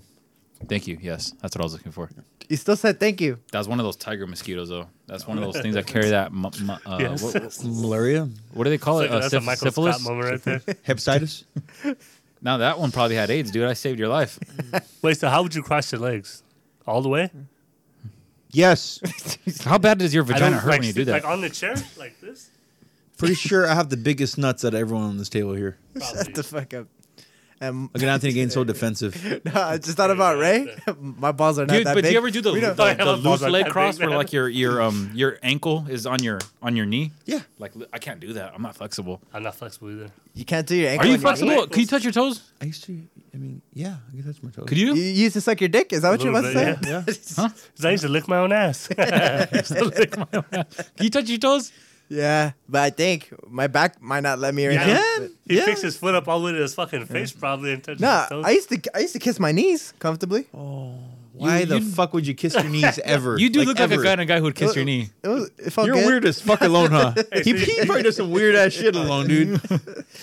[0.68, 0.98] thank you.
[1.00, 2.08] Yes, that's what I was looking for.
[2.48, 3.38] You still said thank you.
[3.52, 4.86] That was one of those tiger mosquitoes, though.
[5.06, 6.32] That's one of those things that carry that.
[6.32, 7.22] mu- mu- uh, Yes.
[7.22, 9.14] what, what- Malaria, what do they call That's, it?
[9.14, 10.02] Uh, that's a syph- Michael syphilis.
[10.04, 10.58] Moment right there.
[10.86, 11.44] hepatitis.
[12.44, 13.64] Now that one probably had AIDS, dude.
[13.64, 14.38] I saved your life.
[15.02, 16.42] Wait, so how would you cross your legs?
[16.86, 17.30] All the way?
[18.50, 19.00] yes,
[19.64, 21.12] How bad does your I vagina don't- hurt like, when you do that?
[21.12, 22.50] Like on the chair, like this?
[23.16, 25.78] pretty sure I have the biggest nuts out of everyone on this table here.
[25.94, 26.24] Probably.
[26.24, 26.86] Shut the fuck up.
[27.60, 29.14] Um, Look at Anthony getting so defensive.
[29.44, 30.74] no, I just thought about Ray.
[31.00, 32.10] My balls are not Dude, that but big.
[32.10, 34.16] do you ever do the, We the, don't- the, the loose leg cross big, where
[34.16, 37.12] like your your um your ankle is on your on your knee?
[37.26, 38.52] Yeah, Like li- I can't do that.
[38.54, 39.22] I'm not flexible.
[39.32, 40.10] I'm not flexible either.
[40.34, 41.06] You can't do your ankle.
[41.06, 41.38] Are you on your knee?
[41.46, 41.66] flexible?
[41.68, 42.52] Can you touch your toes?
[42.60, 43.00] I used to.
[43.32, 44.66] I mean, yeah, I guess that's my toes.
[44.68, 44.94] Could you?
[44.94, 45.92] You used to suck your dick?
[45.92, 46.66] Is that what you're about to say?
[46.72, 47.00] little Yeah.
[47.00, 48.88] Because I used to lick my own ass.
[48.88, 50.68] Can
[51.00, 51.72] you touch your toes?
[52.08, 54.86] Yeah, but I think my back might not let me right Yeah.
[55.18, 55.26] now.
[55.48, 55.64] He Yeah.
[55.64, 58.20] fixed his foot up all the way to his fucking face, probably, and touched Nah,
[58.20, 58.44] his toes.
[58.46, 60.46] I used to I used to kiss my knees comfortably.
[60.54, 60.94] Oh,
[61.32, 63.38] why You- the you- fuck would you kiss your knees ever?
[63.38, 64.00] You do look like ever?
[64.02, 65.10] a kind of guy who would kiss your knee.
[65.22, 66.06] It was it You're good.
[66.06, 67.14] weird as fuck alone, huh?
[67.32, 69.60] he, so you- he probably does some weird ass shit alone, dude.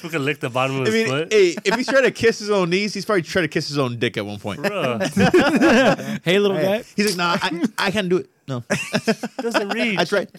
[0.01, 1.31] He could lick the bottom of I his mean, foot.
[1.33, 3.77] hey, if he's trying to kiss his own knees, he's probably trying to kiss his
[3.77, 4.61] own dick at one point.
[4.61, 6.63] Bruh, Hey, little Hey.
[6.79, 6.83] guy.
[6.95, 7.37] He's like, nah,
[7.77, 8.29] I, I can't do it.
[8.51, 8.63] No,
[9.41, 9.97] doesn't reach.
[9.97, 10.29] I tried.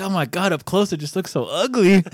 [0.00, 2.02] Oh my god, up close it just looks so ugly.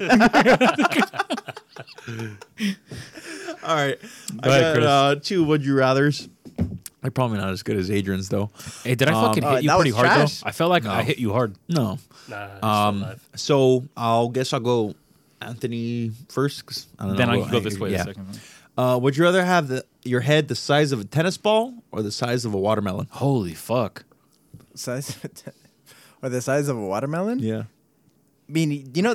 [3.64, 3.98] All right,
[4.42, 4.86] I ahead, got Chris.
[4.86, 6.28] uh, two would you rather's.
[7.00, 8.50] They're probably not as good as Adrian's though.
[8.84, 10.40] hey, did I Um, fucking hit you that pretty was hard trash.
[10.40, 10.48] though?
[10.48, 10.90] I felt like No.
[10.92, 11.56] I hit you hard.
[11.68, 11.98] No.
[12.28, 13.02] Nah, he's Um.
[13.02, 13.28] alive.
[13.36, 14.94] So I'll guess I'll go
[15.40, 16.64] Anthony first.
[16.66, 17.34] 'cause I don't Then know.
[17.34, 18.02] I can go this way Yeah.
[18.02, 18.40] a second.
[18.76, 22.02] Uh, would you rather have the your head the size of a tennis ball or
[22.02, 23.06] the size of a watermelon?
[23.10, 24.04] Holy fuck.
[24.74, 25.16] Size
[26.22, 27.38] or the size of a watermelon.
[27.38, 27.64] Yeah.
[28.48, 29.14] I mean, you know,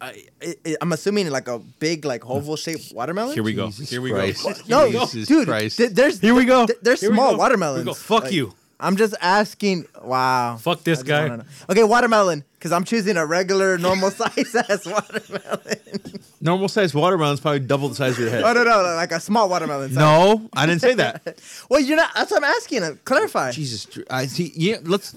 [0.00, 3.34] I, I I'm assuming like a big like oval shaped watermelon.
[3.34, 3.66] Here we go.
[3.66, 4.42] Jesus Here we Christ.
[4.44, 4.52] go.
[4.68, 5.76] no, Jesus dude, Christ.
[5.78, 6.66] th- there's Here we go.
[6.66, 7.38] th- there's Here we small go.
[7.38, 7.78] watermelons.
[7.84, 7.94] Here we go.
[7.94, 8.54] Fuck Like, you.
[8.78, 9.86] I'm just asking.
[10.02, 10.56] Wow.
[10.60, 11.40] Fuck this guy.
[11.70, 15.78] Okay, watermelon, because I'm choosing a regular, normal size ass watermelon.
[16.40, 18.42] Normal size watermelon's probably double the size of your head.
[18.44, 19.88] oh no, no, like a small watermelon.
[19.90, 19.96] size.
[19.96, 21.40] No, I didn't say that.
[21.70, 22.10] Well, you're not.
[22.14, 22.82] That's what I'm asking.
[22.82, 23.50] Uh, Clarify.
[23.52, 24.52] Jesus, I see.
[24.54, 25.14] Yeah, let's.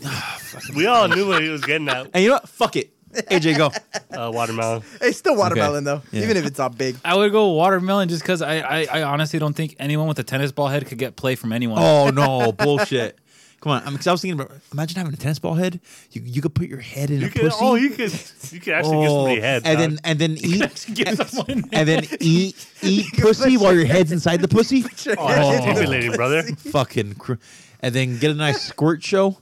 [0.75, 2.07] We all knew what he was getting at.
[2.13, 2.49] And you know what?
[2.49, 2.91] Fuck it.
[3.13, 3.71] AJ, go.
[4.11, 4.81] Uh, watermelon.
[5.01, 6.23] It's still watermelon though, Yeah.
[6.23, 6.95] even if it's not big.
[7.05, 10.23] I would go watermelon just because I, I, I honestly don't think anyone with a
[10.23, 11.77] tennis ball head could get play from anyone.
[11.81, 13.17] Oh no, bullshit.
[13.61, 14.51] Come on, because I was thinking about.
[14.71, 15.79] Imagine having a tennis ball head.
[16.11, 17.57] You you could put your head in You a could, pussy.
[17.59, 18.11] oh, you could,
[18.51, 19.61] you could actually get somebody head.
[19.65, 19.77] and dog.
[19.77, 21.65] then and then eat Get someone.
[21.73, 24.83] and then eat eat pussy while your head's inside the pussy.
[25.17, 26.43] oh, stimulating, brother.
[26.43, 27.33] Fucking, cr-
[27.81, 29.37] and then get a nice squirt show.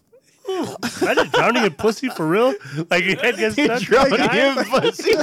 [1.01, 2.53] Imagine drowning in pussy for real.
[2.89, 3.81] Like your head gets stuck.
[3.81, 5.13] Drowning Like, in pussy.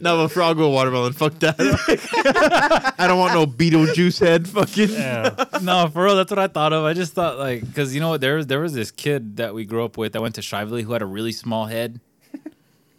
[0.00, 1.12] no, but for I'll go watermelon.
[1.12, 1.56] Fuck that.
[2.98, 4.48] I don't want no Beetlejuice head.
[4.48, 4.90] Fucking.
[4.90, 5.44] Yeah.
[5.62, 6.84] no, for real, that's what I thought of.
[6.84, 9.54] I just thought like, because you know what, there was there was this kid that
[9.54, 12.00] we grew up with that went to Shively who had a really small head,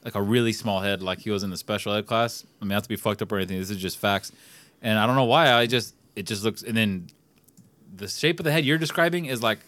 [0.03, 2.45] like a really small head, like he was in the special ed class.
[2.61, 3.59] I mean, not to be fucked up or anything.
[3.59, 4.31] This is just facts,
[4.81, 5.51] and I don't know why.
[5.53, 7.07] I just it just looks, and then
[7.95, 9.59] the shape of the head you're describing is like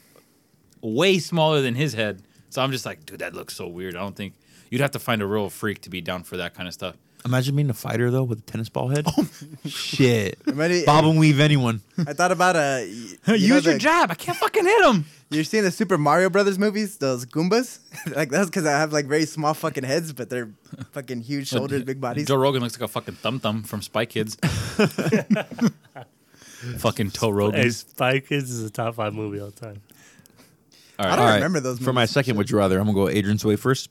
[0.81, 2.21] way smaller than his head.
[2.49, 3.95] So I'm just like, dude, that looks so weird.
[3.95, 4.34] I don't think
[4.69, 6.95] you'd have to find a real freak to be down for that kind of stuff.
[7.23, 9.05] Imagine being a fighter though with a tennis ball head.
[9.07, 9.27] Oh.
[9.67, 10.39] Shit.
[10.47, 11.81] Imagine- Bob and weave anyone.
[12.07, 12.86] I thought about uh, a.
[12.88, 14.10] You know Use your the- jab.
[14.12, 15.05] I can't fucking hit him.
[15.29, 17.79] You're seeing the Super Mario Brothers movies, those Goombas?
[18.17, 20.49] like that's because I have like very small fucking heads, but they're
[20.91, 22.27] fucking huge shoulders, big bodies.
[22.27, 24.36] Joe Rogan looks like a fucking thumb thumb from Spy Kids.
[26.78, 27.62] Fucking Toe Rogan.
[27.62, 29.82] Hey, Spy Kids is a top five movie all the time.
[31.00, 31.80] All I don't All right, remember those.
[31.80, 32.12] For my movies.
[32.12, 32.78] second, would you rather?
[32.80, 33.89] I'm gonna go Adrian's way first.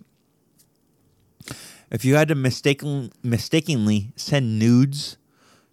[1.91, 5.17] If you had to mistaken, mistakenly send nudes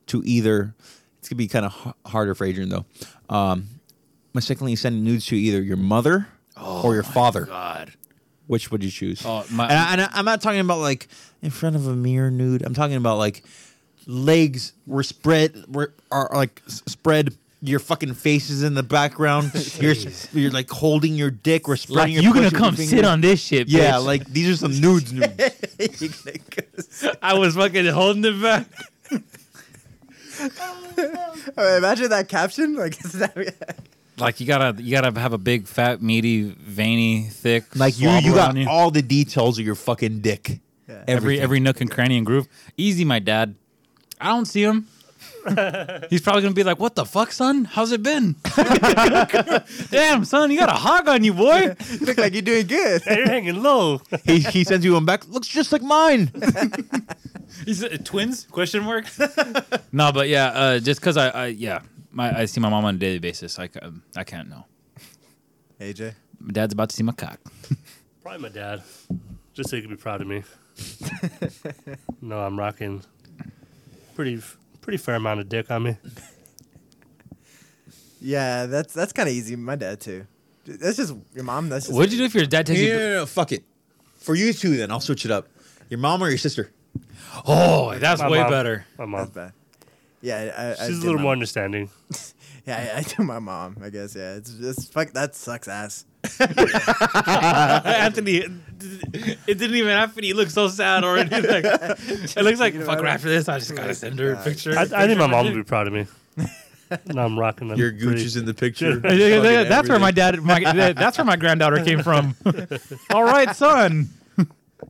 [0.07, 0.73] to either,
[1.19, 2.85] it's gonna be kind of h- harder for Adrian though.
[3.29, 3.67] Um,
[4.33, 6.27] mistakenly send nudes to either your mother
[6.59, 7.45] or your father.
[7.45, 7.93] God.
[8.47, 9.21] Which would you choose?
[9.25, 11.07] Oh, my- and, I, and I'm not talking about like
[11.43, 12.63] in front of a mirror nude.
[12.63, 13.43] I'm talking about like
[14.07, 19.51] legs were spread, were are, are, like spread your fucking face is in the background.
[19.79, 19.95] you're
[20.33, 23.21] you're like holding your dick or Like spreading your you gonna come your sit on
[23.21, 23.67] this shit?
[23.67, 24.05] Yeah, bitch.
[24.05, 25.11] like these are some nudes.
[25.13, 27.07] nudes.
[27.21, 28.67] I was fucking holding it back.
[31.57, 32.75] Oh, imagine that caption.
[32.75, 33.75] Like, that,
[34.19, 38.35] Like you gotta you gotta have a big fat meaty veiny thick like you, you
[38.35, 38.67] got you.
[38.69, 40.59] all the details of your fucking dick.
[40.87, 41.03] Yeah.
[41.07, 42.47] every every nook and cranny and groove.
[42.77, 43.55] Easy, my dad.
[44.19, 44.87] I don't see him.
[46.09, 47.65] He's probably gonna be like, "What the fuck, son?
[47.65, 48.35] How's it been?"
[49.89, 51.75] Damn, son, you got a hog on you, boy.
[52.01, 53.01] look like you're doing good.
[53.03, 54.01] Hey, you're hanging low.
[54.25, 55.27] he, he sends you one back.
[55.27, 56.31] Looks just like mine.
[57.65, 58.45] He's uh, twins?
[58.51, 59.05] Question mark.
[59.91, 61.79] no, but yeah, uh, just because I, I yeah,
[62.11, 63.57] my I see my mom on a daily basis.
[63.57, 64.65] I ca- I can't know.
[65.79, 66.13] AJ.
[66.39, 67.39] My dad's about to see my cock.
[68.21, 68.83] Probably my dad.
[69.53, 70.43] Just so he could be proud of me.
[72.21, 73.01] no, I'm rocking
[74.17, 74.41] pretty
[74.81, 75.97] pretty fair amount of dick on me.
[78.19, 79.55] Yeah, that's that's kind of easy.
[79.55, 80.25] My dad too.
[80.65, 81.69] That's just your mom.
[81.69, 82.93] That's just What'd you do if your dad takes no, you?
[82.95, 83.63] no, no, fuck it.
[84.15, 85.47] For you two, then I'll switch it up.
[85.89, 86.71] Your mom or your sister?
[87.45, 88.49] Oh, that's My way mom.
[88.49, 88.85] better.
[88.97, 89.43] My That's mom.
[89.45, 89.53] bad.
[90.21, 91.91] Yeah, I, I She's a do little my- more understanding.
[92.67, 93.77] Yeah, I, I do my mom.
[93.81, 94.13] I guess.
[94.15, 95.11] Yeah, it's just fuck.
[95.13, 96.05] That sucks ass.
[97.85, 100.23] Anthony, it didn't even happen.
[100.23, 101.29] He looks so sad already.
[101.47, 103.05] Like, it looks like You know fuck what?
[103.05, 103.47] her after this.
[103.47, 104.77] I just gotta send her a picture.
[104.77, 106.05] I, I think my mom would be proud of me.
[107.13, 107.77] no, I'm rocking them.
[107.79, 108.97] Your pretty- gooch is in the picture.
[108.99, 110.13] That's where my everything.
[110.15, 112.35] dad, my that's where my granddaughter came from.
[113.11, 114.09] All right, son.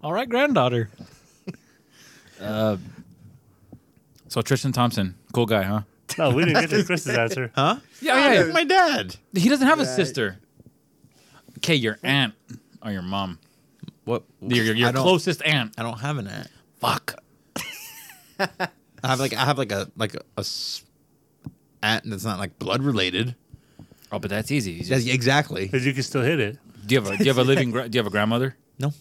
[0.04, 0.90] All right, granddaughter.
[2.42, 2.78] Uh,
[4.28, 5.82] so Tristan Thompson, cool guy, huh?
[6.18, 7.52] No, we didn't get to Chris's answer.
[7.56, 7.78] Huh?
[8.02, 8.54] Yeah, oh, yeah.
[8.54, 9.16] My dad.
[9.34, 10.38] He doesn't have a sister.
[11.58, 12.34] Okay, your aunt
[12.84, 13.40] or your mom,
[14.06, 14.24] What?
[14.42, 15.74] your your, your I don't- closest aunt.
[15.78, 16.48] I don't have an aunt.
[16.80, 17.16] Fuck.
[18.40, 18.48] I
[19.04, 20.84] have like I have like a like a, a s-
[21.82, 23.36] aunt that's not like blood related.
[24.12, 24.72] Oh, but that's easy.
[24.74, 25.66] You Yes, exactly.
[25.66, 26.58] Because you can still hit it.
[26.86, 28.56] do you have a do you have a living gra- do you have a grandmother?
[28.80, 28.94] No,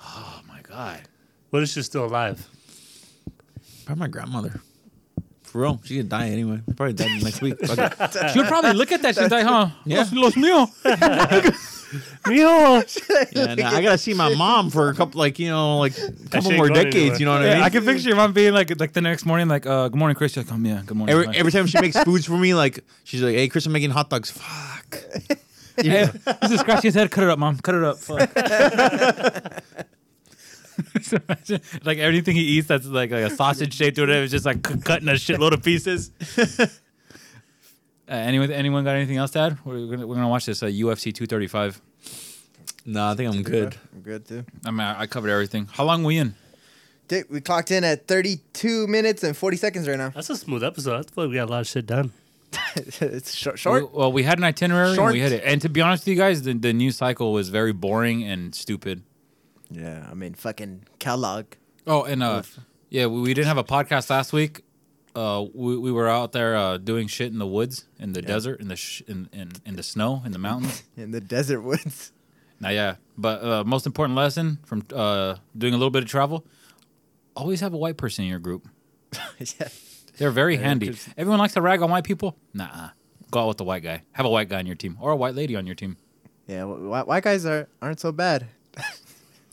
[0.00, 1.02] Oh my god.
[1.50, 2.48] What if she's still alive?
[3.84, 4.60] probably my grandmother.
[5.52, 6.60] For real, she could die anyway.
[6.76, 7.58] Probably die next week.
[7.66, 8.30] Fuck it.
[8.32, 9.68] She would probably look at that shit and die, huh?
[9.84, 9.98] Yeah.
[9.98, 10.66] Los, los mío.
[12.26, 12.82] Mio!
[13.32, 16.10] Yeah, nah, I gotta see my mom for a couple, like you know, like a
[16.30, 16.96] couple ain't more going decades.
[16.96, 17.18] anywhere.
[17.18, 17.62] You know what I mean?
[17.64, 20.14] I can picture your mom being like, like the next morning, like, uh, "Good morning,
[20.14, 22.38] Chris." She's like, "Um, yeah, good morning." Every, Bye." every time she makes foods for
[22.38, 25.04] me, like she's like, "Hey, Chris, I'm making hot dogs." Fuck.
[25.82, 26.12] Yeah.
[26.40, 27.10] He's just scratching his head.
[27.10, 27.58] Cut it up, mom.
[27.58, 27.98] Cut it up.
[27.98, 29.92] Fuck.
[31.02, 34.30] So imagine, like everything he eats that's like, like a sausage shaped or whatever is
[34.30, 36.10] just like c- cut in a shitload of pieces.
[36.38, 36.66] uh,
[38.08, 39.58] anyone, anyone got anything else to add?
[39.64, 41.80] We're gonna, we're gonna watch this uh, UFC 235.
[42.84, 43.76] No, I think I'm good.
[43.94, 44.44] I'm good too.
[44.64, 45.68] I mean, I, I covered everything.
[45.72, 46.34] How long we in?
[47.08, 50.10] Dick, we clocked in at 32 minutes and 40 seconds right now.
[50.10, 50.94] That's a smooth episode.
[50.94, 52.12] I feel like we got a lot of shit done.
[52.76, 53.58] it's short.
[53.58, 53.92] short.
[53.92, 55.12] We- well, we had an itinerary and Short.
[55.12, 55.42] we hit it.
[55.44, 58.54] And to be honest with you guys, the, the news cycle was very boring and
[58.54, 59.02] stupid.
[59.72, 61.46] Yeah, I mean, fucking Kellogg.
[61.86, 62.42] Oh, and uh,
[62.90, 64.62] yeah, we, we didn't have a podcast last week.
[65.14, 68.60] Uh, we, we were out there uh, doing shit in the woods, in the desert,
[68.60, 70.82] in the sh- in, in in the snow, in the mountains.
[70.96, 72.12] in the desert woods.
[72.60, 76.46] now, yeah, but uh, most important lesson from uh, doing a little bit of travel:
[77.36, 78.68] always have a white person in your group.
[79.38, 79.68] yeah.
[80.18, 80.94] They're very Yeah, handy.
[81.16, 82.36] Everyone likes to rag on white people.
[82.54, 82.90] Nah,
[83.30, 84.02] go out with the white guy.
[84.12, 85.96] Have a white guy on your team or a white lady on your team.
[86.46, 88.46] Yeah, wh- wh- white guys are aren't so bad.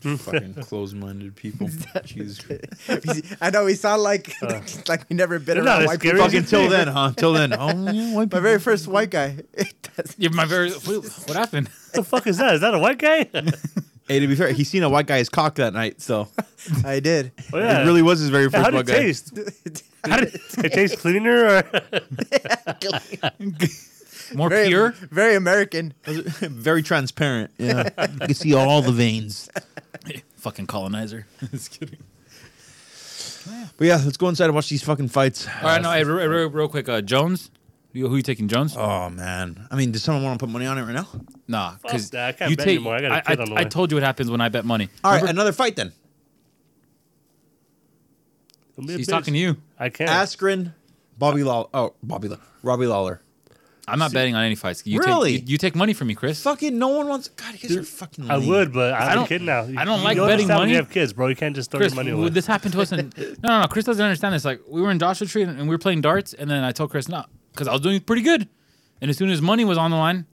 [0.02, 1.68] Fucking close-minded people.
[2.04, 2.40] Jesus.
[3.40, 4.60] I know we sound like Uh.
[4.88, 6.26] like we never been They're not around as white scary people.
[6.26, 7.12] as Fucking till then, huh?
[7.16, 7.52] Till then.
[7.52, 9.36] Oh, yeah, white My very first white guy.
[9.54, 10.70] It does- Yeah, my very.
[10.72, 11.68] What happened?
[11.68, 12.54] What the fuck is that?
[12.54, 13.28] Is that a white guy?
[14.08, 16.28] Hey, to be fair, he seen a white guy's cock that night, so
[16.84, 17.30] I did.
[17.52, 17.82] Oh, yeah.
[17.82, 18.98] it really was his very first How did white it guy.
[18.98, 19.38] taste?
[20.04, 20.34] How did
[20.64, 21.62] it taste cleaner or
[24.34, 24.90] More Very, pure.
[25.10, 25.92] very American.
[26.06, 27.50] very transparent.
[27.58, 29.48] Yeah, you can see all the veins.
[30.40, 31.26] Fucking colonizer.
[31.50, 31.98] Just kidding.
[33.76, 35.46] But yeah, let's go inside and watch these fucking fights.
[35.46, 36.88] All right, no, hey, real, real, real quick.
[36.88, 37.50] Uh, Jones,
[37.92, 38.74] you, who you taking, Jones?
[38.76, 41.06] Oh man, I mean, does someone want to put money on it right now?
[41.48, 42.28] Nah, because that.
[42.28, 42.94] I can't bet anymore.
[42.96, 43.68] I got a kid on the I way.
[43.68, 44.88] told you what happens when I bet money.
[45.04, 45.30] All right, Remember?
[45.40, 45.92] another fight then.
[48.76, 49.10] Don't be a He's bitch.
[49.10, 49.56] talking to you.
[49.78, 50.10] I can't.
[50.10, 50.74] Askren,
[51.18, 51.68] Bobby Lawler.
[51.74, 53.20] Oh, Bobby, Law- Robbie Lawler.
[53.88, 54.86] I'm not betting on any fights.
[54.86, 55.32] You Really?
[55.38, 56.42] Take, you, you take money from me, Chris.
[56.42, 57.28] Fucking no one wants.
[57.28, 58.30] God, you guys are fucking.
[58.30, 58.48] I lame.
[58.48, 59.60] would, but I have don't- a kid now.
[59.76, 60.70] I don't You like know betting this time when money.
[60.72, 61.26] You have kids, bro.
[61.26, 62.32] You can't just throw Chris, your money w- away.
[62.34, 62.92] this happened to us.
[62.92, 63.12] In,
[63.42, 63.66] no, no, no.
[63.68, 64.44] Chris doesn't understand this.
[64.44, 66.72] Like we were in Joshua Tree and, and we were playing darts, and then I
[66.72, 68.48] told Chris no, because I was doing pretty good.
[69.00, 70.26] And as soon as money was on the line,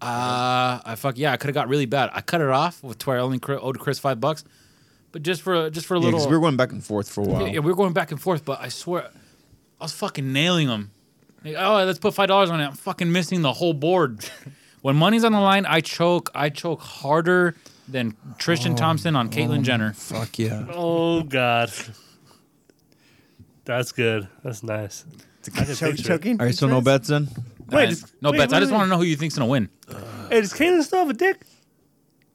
[0.00, 2.10] uh, I fuck yeah, I could have got really bad.
[2.12, 4.44] I cut it off with where I only cr- owed Chris five bucks,
[5.12, 6.18] but just for just for a Yeah, little.
[6.20, 7.42] because we were going back and forth for a while.
[7.46, 9.10] Yeah, yeah, we were going back and forth, but I swear,
[9.80, 10.90] I was fucking nailing him.
[11.44, 12.66] Like, oh, let's put five dollars on it.
[12.66, 14.24] I'm fucking missing the whole board.
[14.82, 16.30] when money's on the line, I choke.
[16.34, 17.56] I choke harder
[17.88, 19.92] than Tristan oh, Thompson on Caitlyn oh, Jenner.
[19.92, 20.66] Fuck yeah.
[20.70, 21.72] Oh God.
[23.64, 24.28] That's good.
[24.42, 25.04] That's nice.
[25.46, 25.96] I can Choke, picture it.
[26.04, 26.40] choking.
[26.40, 26.84] All right, so no pictures?
[26.84, 27.28] bets then.
[27.68, 28.52] Wait, is- no wait, bets.
[28.52, 28.78] I wait, just wait.
[28.78, 29.68] want to know who you think's gonna win.
[30.30, 31.40] Hey, does Caitlyn still have a dick?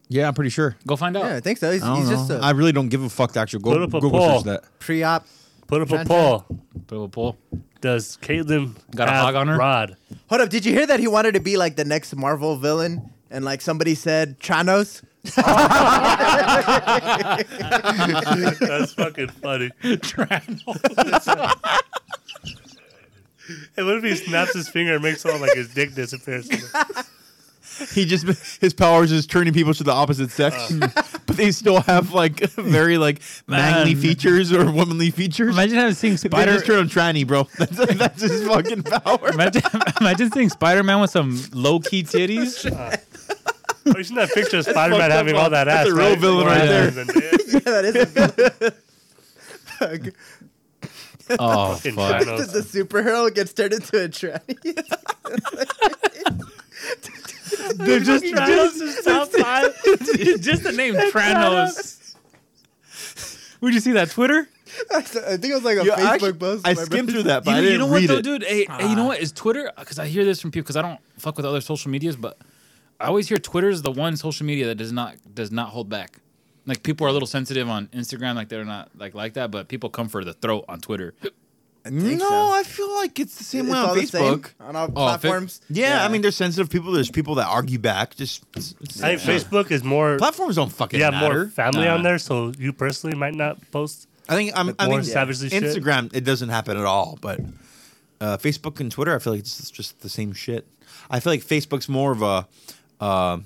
[0.10, 0.78] Yeah, I'm pretty sure.
[0.86, 1.26] Go find out.
[1.26, 1.72] Yeah, I think so.
[1.72, 2.16] He's, I don't he's know.
[2.16, 3.34] just a I really don't give a fuck.
[3.34, 4.38] The actual Put go, up a Google poll.
[4.38, 4.80] search that.
[4.80, 5.26] pre-op.
[5.68, 6.46] Put up a Tran- poll.
[6.88, 7.38] Put up a poll.
[7.82, 9.58] Does Caitlyn Got a have hog on her?
[9.58, 9.98] Rod?
[10.30, 13.12] Hold up, did you hear that he wanted to be like the next Marvel villain?
[13.30, 15.04] And like somebody said, Tranos.
[18.60, 19.70] That's fucking funny.
[19.84, 20.02] And
[23.86, 26.50] what if he snaps his finger and makes all like his dick disappears?
[27.94, 28.26] He just
[28.62, 30.88] his powers is turning people to the opposite sex, uh.
[31.26, 35.56] but they still have like very like manly features or womanly features.
[35.56, 36.54] Imagine having seeing They Spider.
[36.54, 37.44] just turn him tranny, bro.
[37.58, 39.30] That's, that's his fucking power.
[39.30, 39.62] imagine,
[40.00, 42.66] imagine seeing Spider Man with some low key titties.
[42.72, 42.98] Uh,
[43.88, 45.94] oh, you seen that picture of Spider Man fucked up, having all that That's ass?
[45.94, 46.20] a real right?
[46.20, 47.06] villain More right ass there.
[47.48, 48.74] yeah, that is a villain.
[51.40, 52.22] Oh Fucking fuck!
[52.24, 52.52] Thanos.
[52.54, 54.56] the superhero gets turned into a tranny.
[57.76, 59.76] They're just, Thanos is top five.
[60.42, 62.16] just the name Tranos.
[63.62, 64.48] Would you see that Twitter?
[64.94, 66.68] I think it was like a Yeah, Facebook actually, post.
[66.68, 68.24] I My skimmed brother- through that, but You, I didn't know what read though, it.
[68.24, 68.44] dude?
[68.44, 69.20] Hey, hey, you know what?
[69.20, 69.72] Is Twitter?
[69.78, 70.66] Because I hear this from people.
[70.66, 72.38] Because I don't fuck with other social medias, but
[73.00, 75.90] I always hear Twitter is the one social media that does not does not hold
[75.90, 76.20] back.
[76.68, 79.68] Like people are a little sensitive on Instagram, like they're not like like that, but
[79.70, 81.14] people come for the throat on Twitter.
[81.88, 82.52] I think no, so.
[82.54, 84.52] I feel like it's the same It's way on Facebook.
[84.60, 85.62] on all Oh, Fa- platforms.
[85.70, 86.92] Yeah, I mean, there's sensitive people.
[86.92, 88.16] There's people that argue back.
[88.16, 90.18] Just I think Facebook is more.
[90.18, 91.34] platforms don't fucking Yeah, matter.
[91.46, 91.96] more family Nah.
[91.96, 94.08] on there, so you personally might not post.
[94.30, 94.76] I think I'm.
[94.80, 95.64] I more think savagely shit.
[95.64, 97.40] Instagram it doesn't happen at all, but
[98.20, 100.68] uh, Facebook and Twitter I feel like it's just- just the same shit.
[101.10, 102.48] I feel like Facebook's more of a.
[103.00, 103.40] Uh,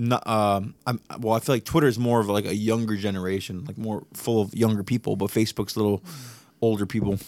[0.00, 3.64] not, um, I'm, well, I feel like Twitter is more of like a younger generation,
[3.64, 6.04] like more full of younger people, but Facebook's a little
[6.60, 7.18] older people.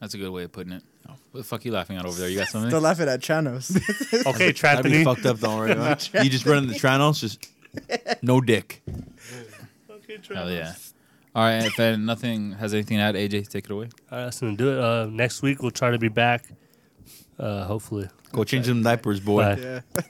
[0.00, 0.82] That's a good way of putting it.
[1.08, 2.28] Oh, what the fuck are you laughing at over there?
[2.28, 2.70] You got something?
[2.70, 3.70] Still laughing at Chanos.
[4.26, 5.04] Okay, That'd be Trampany.
[5.04, 5.72] fucked up, don't worry.
[5.72, 6.24] about it.
[6.24, 7.48] You just run in the Tranos, just
[8.22, 8.82] no dick.
[9.90, 10.74] Okay, Hell yeah!
[11.34, 13.88] All right, if uh, nothing has anything to add, AJ, take it away.
[14.10, 14.78] All right, that's gonna do it.
[14.82, 16.44] Uh, next week we'll try to be back.
[17.38, 18.08] Uh, hopefully.
[18.32, 19.42] Go change them diapers, boy.
[19.56, 19.60] Bye.
[19.60, 20.02] yeah.